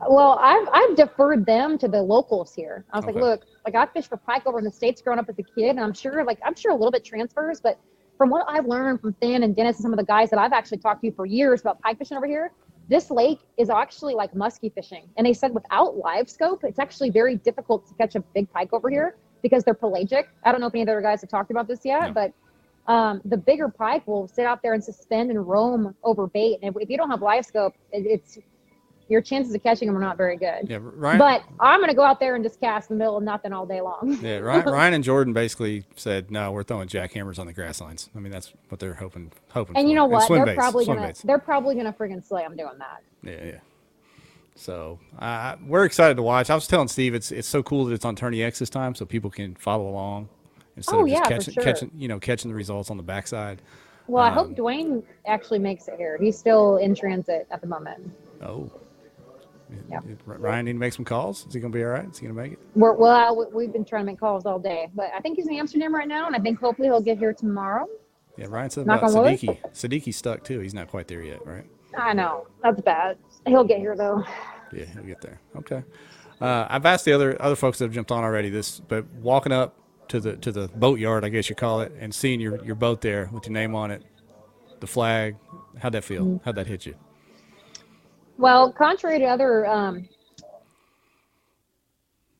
[0.07, 2.85] Well, I've I've deferred them to the locals here.
[2.91, 3.13] I was Okay.
[3.13, 5.43] like, look, like I fished for pike over in the states growing up as a
[5.43, 7.79] kid, and I'm sure like I'm sure a little bit transfers, but
[8.17, 10.53] from what I've learned from Finn and Dennis and some of the guys that I've
[10.53, 12.51] actually talked to for years about pike fishing over here,
[12.89, 15.07] this lake is actually like musky fishing.
[15.17, 18.69] And they said without live scope, it's actually very difficult to catch a big pike
[18.73, 20.29] over here because they're pelagic.
[20.43, 22.13] I don't know if any other guys have talked about this yet, No.
[22.13, 22.33] but
[22.91, 26.57] um, the bigger pike will sit out there and suspend and roam over bait.
[26.63, 28.39] And if, if you don't have live scope, it, it's
[29.09, 30.67] your chances of catching them are not very good.
[30.69, 31.17] Yeah, Ryan.
[31.19, 33.53] But I'm going to go out there and just cast in the middle of nothing
[33.53, 34.17] all day long.
[34.21, 38.09] yeah, Ryan, Ryan and Jordan basically said, "No, we're throwing jackhammers on the grass lines."
[38.15, 39.75] I mean, that's what they're hoping hoping.
[39.77, 39.89] And for.
[39.89, 40.27] you know what?
[40.29, 43.01] They're baits, probably gonna they're probably gonna friggin' slam doing that.
[43.23, 43.59] Yeah, yeah.
[44.55, 46.49] So uh, we're excited to watch.
[46.49, 48.95] I was telling Steve it's it's so cool that it's on Tourney X this time,
[48.95, 50.29] so people can follow along
[50.75, 51.63] instead Oh, of just yeah, catching sure.
[51.63, 53.61] catching you know catching the results on the backside.
[54.07, 56.17] Well, I Um, hope Dwayne actually makes it here.
[56.19, 58.09] He's still in transit at the moment.
[58.41, 58.71] Oh.
[59.89, 59.99] Yeah.
[60.25, 61.45] Ryan need to make some calls.
[61.47, 62.09] Is he gonna be all right?
[62.09, 62.59] Is he gonna make it?
[62.75, 65.47] We're, well, we- we've been trying to make calls all day, but I think he's
[65.47, 67.87] in Amsterdam right now, and I think hopefully he'll get here tomorrow.
[68.37, 69.11] Yeah, Ryan said Knock about.
[69.25, 69.57] Siddiqui.
[69.73, 70.59] Siddiqui's stuck too.
[70.59, 71.65] He's not quite there yet, right?
[71.97, 73.17] I know that's bad.
[73.47, 74.23] He'll get here though.
[74.71, 75.39] Yeah, he'll get there.
[75.55, 75.83] Okay.
[76.39, 79.51] Uh, I've asked the other other folks that have jumped on already this, but walking
[79.51, 79.75] up
[80.09, 82.75] to the to the boat yard, I guess you call it, and seeing your your
[82.75, 84.03] boat there with your name on it,
[84.79, 85.35] the flag,
[85.79, 86.23] how'd that feel?
[86.25, 86.41] Mm.
[86.45, 86.95] How'd that hit you?
[88.37, 90.07] Well, contrary to other um,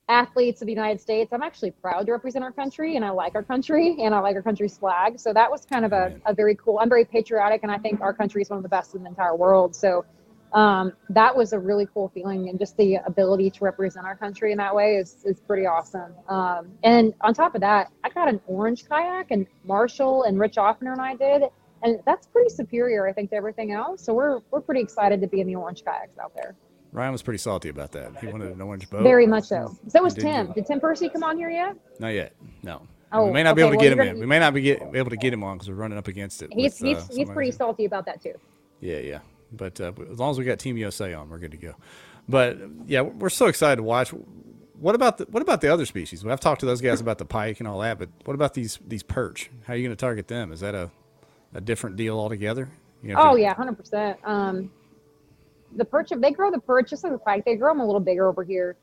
[0.08, 3.34] athletes of the United States, I'm actually proud to represent our country, and I like
[3.34, 5.20] our country, and I like our country's flag.
[5.20, 6.78] So that was kind of a, a very cool.
[6.80, 9.10] I'm very patriotic, and I think our country is one of the best in the
[9.10, 9.76] entire world.
[9.76, 10.06] So
[10.54, 14.52] um, that was a really cool feeling, and just the ability to represent our country
[14.52, 16.14] in that way is is pretty awesome.
[16.30, 20.58] Um, and on top of that, I got an orange kayak, and Marshall and Rich
[20.58, 21.50] Offner and I did.
[21.84, 24.04] And that's pretty superior, I think, to everything else.
[24.04, 26.56] So we're we're pretty excited to be in the orange kayaks out there.
[26.92, 28.18] Ryan was pretty salty about that.
[28.20, 29.04] He wanted an orange boat.
[29.04, 29.78] Very much so.
[29.88, 30.52] So was Tim.
[30.54, 31.76] Did Tim Percy come on here yet?
[32.00, 32.34] Not yet.
[32.64, 32.82] No.
[33.12, 34.20] Oh, we may not be able to well, get him in.
[34.20, 36.42] We may not be get, able to get him on because we're running up against
[36.42, 36.52] it.
[36.52, 38.34] He's with, he's uh, he's pretty salty about that too.
[38.82, 39.20] Yeah, yeah.
[39.52, 41.76] But uh, as long as we got Team USA on, we're good to go.
[42.28, 44.14] But yeah, we're so excited to watch.
[44.80, 46.26] What about the what about the other species?
[46.26, 48.80] I've talked to those guys about the pike and all that, but what about these
[48.86, 49.50] these perch?
[49.66, 50.52] How are you going to target them?
[50.52, 50.92] Is that a
[51.58, 52.70] a different deal altogether?
[53.04, 54.18] You know, Oh yeah, hundred percent.
[54.24, 54.72] Um,
[55.76, 57.44] the perch they grow the perch just like the pike.
[57.46, 58.78] They grow them a little bigger over here.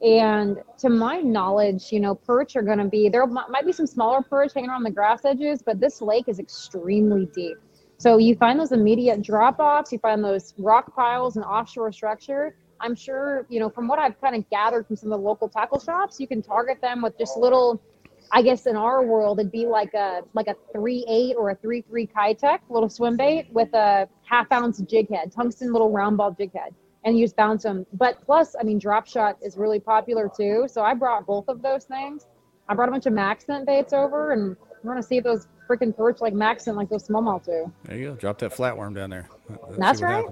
[0.00, 3.26] And to my knowledge, you know, perch are going to be there.
[3.26, 7.26] Might be some smaller perch hanging around the grass edges, but this lake is extremely
[7.34, 7.56] deep.
[7.96, 9.90] So you find those immediate drop offs.
[9.90, 12.54] You find those rock piles and offshore structure.
[12.80, 15.48] I'm sure, you know, from what I've kind of gathered from some of the local
[15.48, 17.82] tackle shops, you can target them with just little.
[18.30, 21.54] I guess in our world, it'd be like a like a three eight or a
[21.54, 26.16] three three Keitech little swim bait with a half ounce jig head, tungsten little round
[26.16, 26.74] ball jig head,
[27.04, 27.86] and you just bounce them.
[27.94, 30.66] But plus, I mean, drop shot is really popular too.
[30.68, 32.26] So I brought both of those things.
[32.68, 35.96] I brought a bunch of Maxent baits over, and we're gonna see if those freaking
[35.96, 37.72] perch like Maxent like those smallmouth do.
[37.84, 38.14] there you go.
[38.16, 39.28] Drop that flatworm down there.
[39.48, 40.26] Let's That's right.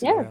[0.00, 0.30] Yeah.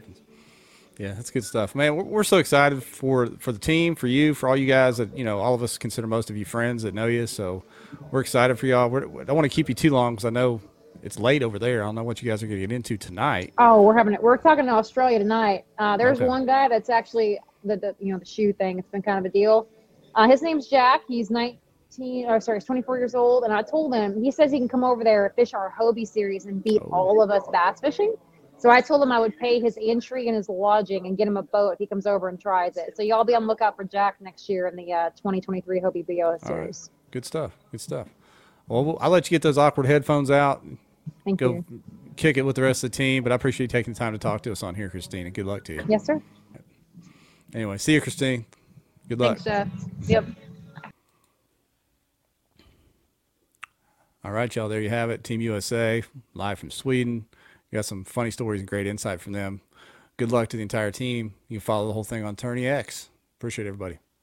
[1.01, 1.95] Yeah, that's good stuff, man.
[1.95, 5.17] We're, we're so excited for for the team, for you, for all you guys that
[5.17, 5.39] you know.
[5.39, 7.63] All of us consider most of you friends that know you, so
[8.11, 8.87] we're excited for y'all.
[8.87, 10.61] We're, I don't want to keep you too long because I know
[11.01, 11.81] it's late over there.
[11.81, 13.51] I don't know what you guys are going to get into tonight.
[13.57, 14.21] Oh, we're having it.
[14.21, 15.65] We're talking to Australia tonight.
[15.79, 16.27] Uh, there's Okay.
[16.27, 18.77] one guy that's actually the, the you know the shoe thing.
[18.77, 19.67] It's been kind of a deal.
[20.13, 21.01] Uh, his name's Jack.
[21.07, 21.57] He's 19.
[22.27, 23.43] Or sorry, he's 24 years old.
[23.43, 26.45] And I told him he says he can come over there fish our Hobie series
[26.45, 26.89] and beat Oh.
[26.91, 28.13] all of us bass fishing.
[28.61, 31.35] So I told him I would pay his entry and his lodging and get him
[31.35, 32.95] a boat if he comes over and tries it.
[32.95, 36.05] So y'all be on the lookout for Jack next year in the uh, 2023 Hobie
[36.05, 36.47] BOS right.
[36.47, 36.91] series.
[37.09, 37.57] Good stuff.
[37.71, 38.07] Good stuff.
[38.67, 40.63] Well, we'll- I'll let you get those awkward headphones out.
[41.25, 41.81] Thank Go you.
[42.17, 43.23] kick it with the rest of the team.
[43.23, 45.25] But I appreciate you taking the time to talk to us on here, Christine.
[45.25, 45.85] And good luck to you.
[45.89, 46.21] Yes, sir.
[47.55, 48.45] Anyway, see you, Christine.
[49.09, 49.39] Good luck.
[49.39, 49.87] Thanks, Jeff.
[50.07, 50.25] Yep.
[54.23, 54.69] All right, y'all.
[54.69, 55.23] There you have it.
[55.23, 56.03] Team USA,
[56.35, 57.25] live from Sweden.
[57.71, 59.61] You got some funny stories and great insight from them.
[60.17, 61.33] Good luck to the entire team.
[61.47, 63.09] You can follow the whole thing on Tourney X.
[63.39, 63.99] Appreciate everybody.